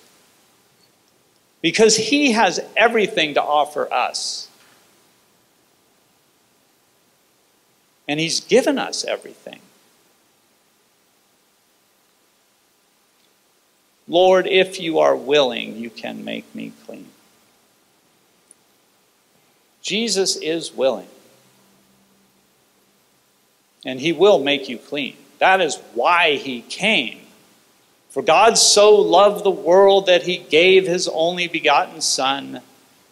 Because 1.60 1.96
He 1.96 2.32
has 2.32 2.60
everything 2.76 3.34
to 3.34 3.42
offer 3.42 3.92
us. 3.92 4.48
And 8.08 8.20
He's 8.20 8.40
given 8.40 8.78
us 8.78 9.04
everything. 9.04 9.60
Lord, 14.08 14.46
if 14.46 14.80
you 14.80 14.98
are 15.00 15.16
willing, 15.16 15.76
you 15.76 15.90
can 15.90 16.24
make 16.24 16.54
me 16.54 16.72
clean. 16.86 17.08
Jesus 19.82 20.36
is 20.36 20.72
willing. 20.72 21.08
And 23.84 24.00
he 24.00 24.12
will 24.12 24.42
make 24.42 24.68
you 24.68 24.78
clean. 24.78 25.16
That 25.38 25.60
is 25.60 25.76
why 25.94 26.36
he 26.36 26.62
came. 26.62 27.20
For 28.10 28.22
God 28.22 28.56
so 28.58 28.94
loved 28.94 29.44
the 29.44 29.50
world 29.50 30.06
that 30.06 30.22
he 30.22 30.38
gave 30.38 30.86
his 30.86 31.06
only 31.08 31.48
begotten 31.48 32.00
Son, 32.00 32.62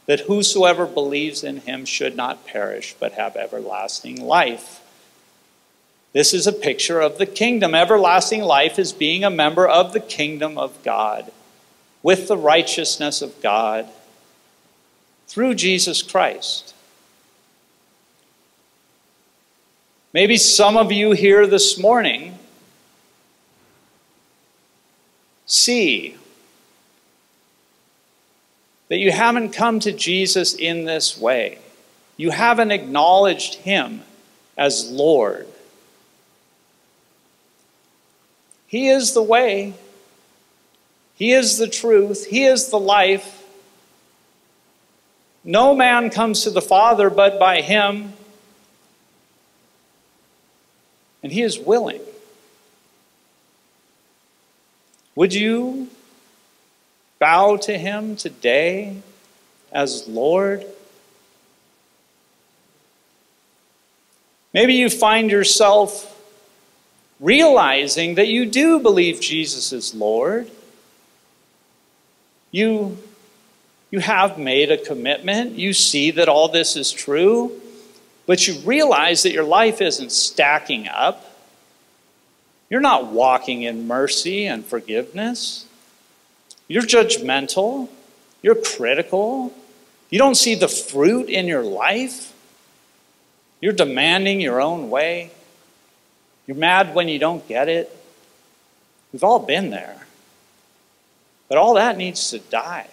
that 0.06 0.20
whosoever 0.20 0.86
believes 0.86 1.44
in 1.44 1.58
him 1.58 1.84
should 1.84 2.16
not 2.16 2.46
perish, 2.46 2.94
but 2.98 3.12
have 3.12 3.36
everlasting 3.36 4.24
life. 4.24 4.80
This 6.14 6.32
is 6.32 6.46
a 6.46 6.52
picture 6.52 7.00
of 7.00 7.18
the 7.18 7.26
kingdom. 7.26 7.74
Everlasting 7.74 8.40
life 8.40 8.78
is 8.78 8.92
being 8.92 9.24
a 9.24 9.30
member 9.30 9.66
of 9.66 9.92
the 9.92 10.00
kingdom 10.00 10.56
of 10.56 10.80
God 10.84 11.30
with 12.04 12.28
the 12.28 12.36
righteousness 12.36 13.20
of 13.20 13.42
God 13.42 13.88
through 15.26 15.56
Jesus 15.56 16.02
Christ. 16.02 16.72
Maybe 20.12 20.36
some 20.36 20.76
of 20.76 20.92
you 20.92 21.10
here 21.10 21.48
this 21.48 21.76
morning 21.76 22.38
see 25.46 26.16
that 28.86 28.98
you 28.98 29.10
haven't 29.10 29.50
come 29.50 29.80
to 29.80 29.90
Jesus 29.90 30.54
in 30.54 30.84
this 30.84 31.18
way. 31.18 31.58
You 32.16 32.30
haven't 32.30 32.70
acknowledged 32.70 33.56
him 33.56 34.02
as 34.56 34.88
Lord. 34.92 35.48
He 38.74 38.88
is 38.88 39.14
the 39.14 39.22
way, 39.22 39.74
He 41.14 41.30
is 41.30 41.58
the 41.58 41.68
truth, 41.68 42.26
He 42.26 42.44
is 42.44 42.70
the 42.70 42.76
life. 42.76 43.44
No 45.44 45.76
man 45.76 46.10
comes 46.10 46.42
to 46.42 46.50
the 46.50 46.60
Father 46.60 47.08
but 47.08 47.38
by 47.38 47.60
Him, 47.60 48.14
and 51.22 51.30
He 51.30 51.42
is 51.42 51.56
willing. 51.56 52.00
Would 55.14 55.34
you 55.34 55.88
bow 57.20 57.56
to 57.58 57.78
Him 57.78 58.16
today 58.16 58.96
as 59.70 60.08
Lord? 60.08 60.66
Maybe 64.52 64.74
you 64.74 64.90
find 64.90 65.30
yourself 65.30 66.13
realizing 67.24 68.16
that 68.16 68.28
you 68.28 68.44
do 68.44 68.78
believe 68.78 69.18
Jesus 69.20 69.72
is 69.72 69.94
Lord. 69.94 70.50
You, 72.50 72.98
you 73.90 74.00
have 74.00 74.38
made 74.38 74.70
a 74.70 74.76
commitment. 74.76 75.52
You 75.52 75.72
see 75.72 76.10
that 76.12 76.28
all 76.28 76.48
this 76.48 76.76
is 76.76 76.92
true. 76.92 77.60
But 78.26 78.46
you 78.46 78.54
realize 78.60 79.22
that 79.22 79.32
your 79.32 79.44
life 79.44 79.80
isn't 79.80 80.12
stacking 80.12 80.86
up. 80.86 81.24
You're 82.68 82.80
not 82.80 83.06
walking 83.06 83.62
in 83.62 83.86
mercy 83.86 84.46
and 84.46 84.64
forgiveness. 84.64 85.66
You're 86.68 86.82
judgmental. 86.82 87.88
You're 88.42 88.54
critical. 88.54 89.54
You 90.10 90.18
don't 90.18 90.34
see 90.34 90.54
the 90.54 90.68
fruit 90.68 91.28
in 91.28 91.46
your 91.46 91.62
life. 91.62 92.32
You're 93.60 93.72
demanding 93.72 94.40
your 94.40 94.60
own 94.60 94.90
way. 94.90 95.30
You're 96.46 96.56
mad 96.56 96.94
when 96.94 97.08
you 97.08 97.18
don't 97.18 97.46
get 97.48 97.68
it. 97.68 97.94
We've 99.12 99.24
all 99.24 99.38
been 99.38 99.70
there. 99.70 100.06
But 101.48 101.58
all 101.58 101.74
that 101.74 101.96
needs 101.96 102.30
to 102.30 102.38
die. 102.38 102.88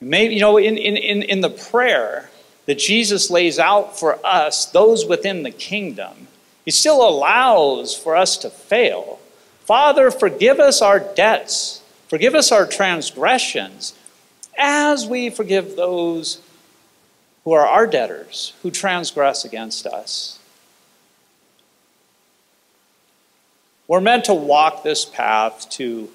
Maybe, 0.00 0.34
you 0.34 0.40
know, 0.40 0.58
in, 0.58 0.76
in, 0.76 1.22
in 1.22 1.40
the 1.40 1.50
prayer 1.50 2.30
that 2.66 2.78
Jesus 2.78 3.30
lays 3.30 3.58
out 3.58 3.98
for 3.98 4.24
us, 4.24 4.66
those 4.66 5.06
within 5.06 5.42
the 5.42 5.50
kingdom, 5.50 6.28
he 6.64 6.70
still 6.70 7.06
allows 7.06 7.96
for 7.96 8.14
us 8.14 8.36
to 8.38 8.50
fail. 8.50 9.18
Father, 9.64 10.10
forgive 10.10 10.60
us 10.60 10.80
our 10.80 11.00
debts, 11.00 11.82
forgive 12.08 12.34
us 12.34 12.52
our 12.52 12.66
transgressions, 12.66 13.94
as 14.56 15.06
we 15.06 15.30
forgive 15.30 15.76
those 15.76 16.40
who 17.44 17.52
are 17.52 17.66
our 17.66 17.86
debtors, 17.86 18.52
who 18.62 18.70
transgress 18.70 19.44
against 19.44 19.86
us. 19.86 20.37
We're 23.88 24.02
meant 24.02 24.26
to 24.26 24.34
walk 24.34 24.82
this 24.82 25.06
path 25.06 25.68
to, 25.70 26.10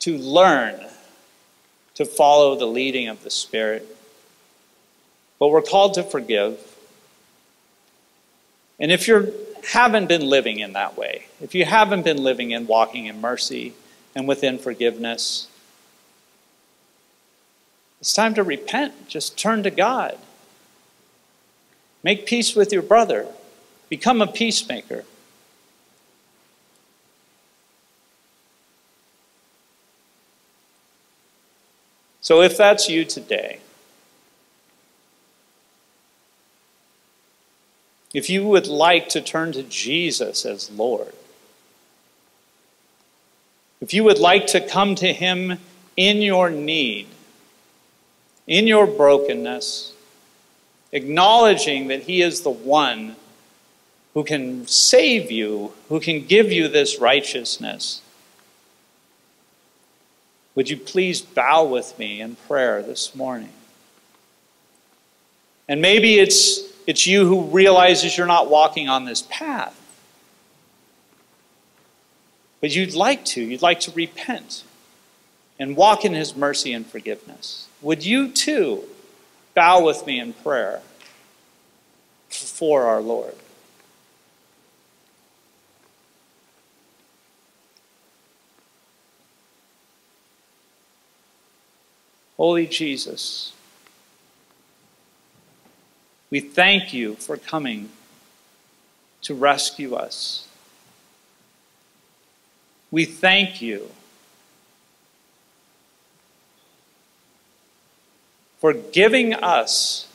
to 0.00 0.18
learn 0.18 0.84
to 1.94 2.04
follow 2.04 2.56
the 2.56 2.66
leading 2.66 3.08
of 3.08 3.22
the 3.22 3.30
Spirit. 3.30 3.86
But 5.38 5.48
we're 5.48 5.62
called 5.62 5.94
to 5.94 6.02
forgive. 6.02 6.60
And 8.78 8.92
if 8.92 9.08
you 9.08 9.32
haven't 9.70 10.06
been 10.06 10.28
living 10.28 10.58
in 10.58 10.74
that 10.74 10.98
way, 10.98 11.26
if 11.40 11.54
you 11.54 11.64
haven't 11.64 12.02
been 12.02 12.22
living 12.22 12.50
in 12.50 12.66
walking 12.66 13.06
in 13.06 13.20
mercy 13.20 13.74
and 14.14 14.28
within 14.28 14.58
forgiveness, 14.58 15.48
it's 18.00 18.12
time 18.12 18.34
to 18.34 18.42
repent. 18.42 19.08
Just 19.08 19.38
turn 19.38 19.62
to 19.62 19.70
God. 19.70 20.18
Make 22.02 22.26
peace 22.26 22.54
with 22.54 22.72
your 22.72 22.82
brother. 22.82 23.26
Become 23.88 24.20
a 24.22 24.26
peacemaker. 24.26 25.04
So, 32.20 32.42
if 32.42 32.56
that's 32.56 32.88
you 32.88 33.04
today, 33.04 33.60
if 38.12 38.28
you 38.28 38.44
would 38.44 38.66
like 38.66 39.08
to 39.10 39.20
turn 39.20 39.52
to 39.52 39.62
Jesus 39.62 40.44
as 40.44 40.68
Lord, 40.70 41.12
if 43.80 43.94
you 43.94 44.02
would 44.02 44.18
like 44.18 44.48
to 44.48 44.66
come 44.66 44.96
to 44.96 45.12
Him 45.12 45.58
in 45.96 46.20
your 46.20 46.50
need, 46.50 47.06
in 48.48 48.66
your 48.66 48.88
brokenness, 48.88 49.92
acknowledging 50.90 51.86
that 51.86 52.02
He 52.02 52.22
is 52.22 52.40
the 52.40 52.50
one 52.50 53.14
who 54.16 54.24
can 54.24 54.66
save 54.66 55.30
you, 55.30 55.74
who 55.90 56.00
can 56.00 56.24
give 56.24 56.50
you 56.50 56.68
this 56.68 56.98
righteousness. 56.98 58.00
Would 60.54 60.70
you 60.70 60.78
please 60.78 61.20
bow 61.20 61.66
with 61.66 61.98
me 61.98 62.22
in 62.22 62.36
prayer 62.48 62.82
this 62.82 63.14
morning? 63.14 63.52
And 65.68 65.82
maybe 65.82 66.18
it's, 66.18 66.60
it's 66.86 67.06
you 67.06 67.26
who 67.26 67.42
realizes 67.42 68.16
you're 68.16 68.26
not 68.26 68.48
walking 68.48 68.88
on 68.88 69.04
this 69.04 69.20
path. 69.28 69.78
But 72.62 72.74
you'd 72.74 72.94
like 72.94 73.22
to. 73.26 73.42
You'd 73.42 73.60
like 73.60 73.80
to 73.80 73.90
repent 73.90 74.64
and 75.58 75.76
walk 75.76 76.06
in 76.06 76.14
His 76.14 76.34
mercy 76.34 76.72
and 76.72 76.86
forgiveness. 76.86 77.68
Would 77.82 78.02
you 78.02 78.32
too 78.32 78.84
bow 79.54 79.84
with 79.84 80.06
me 80.06 80.18
in 80.18 80.32
prayer 80.32 80.80
for 82.30 82.84
our 82.84 83.02
Lord? 83.02 83.34
Holy 92.36 92.66
Jesus, 92.66 93.52
we 96.28 96.40
thank 96.40 96.92
you 96.92 97.14
for 97.14 97.36
coming 97.36 97.88
to 99.22 99.34
rescue 99.34 99.94
us. 99.94 100.46
We 102.90 103.04
thank 103.04 103.62
you 103.62 103.90
for 108.58 108.72
giving 108.72 109.32
us 109.32 110.08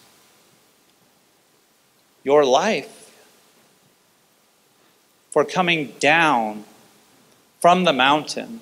your 2.23 2.45
life, 2.45 3.11
for 5.31 5.43
coming 5.43 5.93
down 5.99 6.65
from 7.59 7.83
the 7.83 7.93
mountain. 7.93 8.61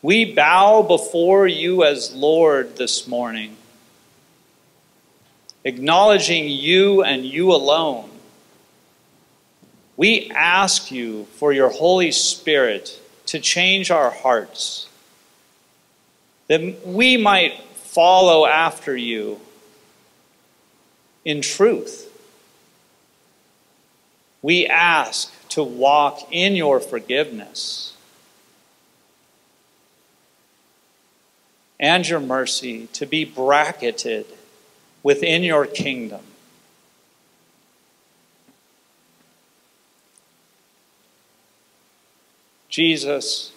We 0.00 0.32
bow 0.32 0.82
before 0.82 1.48
you 1.48 1.82
as 1.82 2.14
Lord 2.14 2.76
this 2.76 3.08
morning, 3.08 3.56
acknowledging 5.64 6.48
you 6.48 7.02
and 7.02 7.26
you 7.26 7.52
alone. 7.52 8.08
We 9.96 10.30
ask 10.30 10.92
you 10.92 11.24
for 11.34 11.52
your 11.52 11.70
Holy 11.70 12.12
Spirit 12.12 13.00
to 13.26 13.40
change 13.40 13.90
our 13.90 14.10
hearts, 14.10 14.88
that 16.46 16.86
we 16.86 17.16
might 17.16 17.60
follow 17.74 18.46
after 18.46 18.96
you 18.96 19.40
in 21.24 21.42
truth. 21.42 22.04
We 24.42 24.68
ask 24.68 25.32
to 25.48 25.64
walk 25.64 26.28
in 26.30 26.54
your 26.54 26.78
forgiveness 26.78 27.96
and 31.80 32.08
your 32.08 32.20
mercy, 32.20 32.88
to 32.92 33.06
be 33.06 33.24
bracketed 33.24 34.26
within 35.02 35.42
your 35.42 35.66
kingdom. 35.66 36.22
Jesus, 42.68 43.52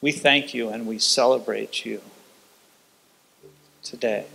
we 0.00 0.12
thank 0.12 0.54
you 0.54 0.68
and 0.68 0.86
we 0.86 0.98
celebrate 0.98 1.84
you 1.84 2.00
today. 3.82 4.26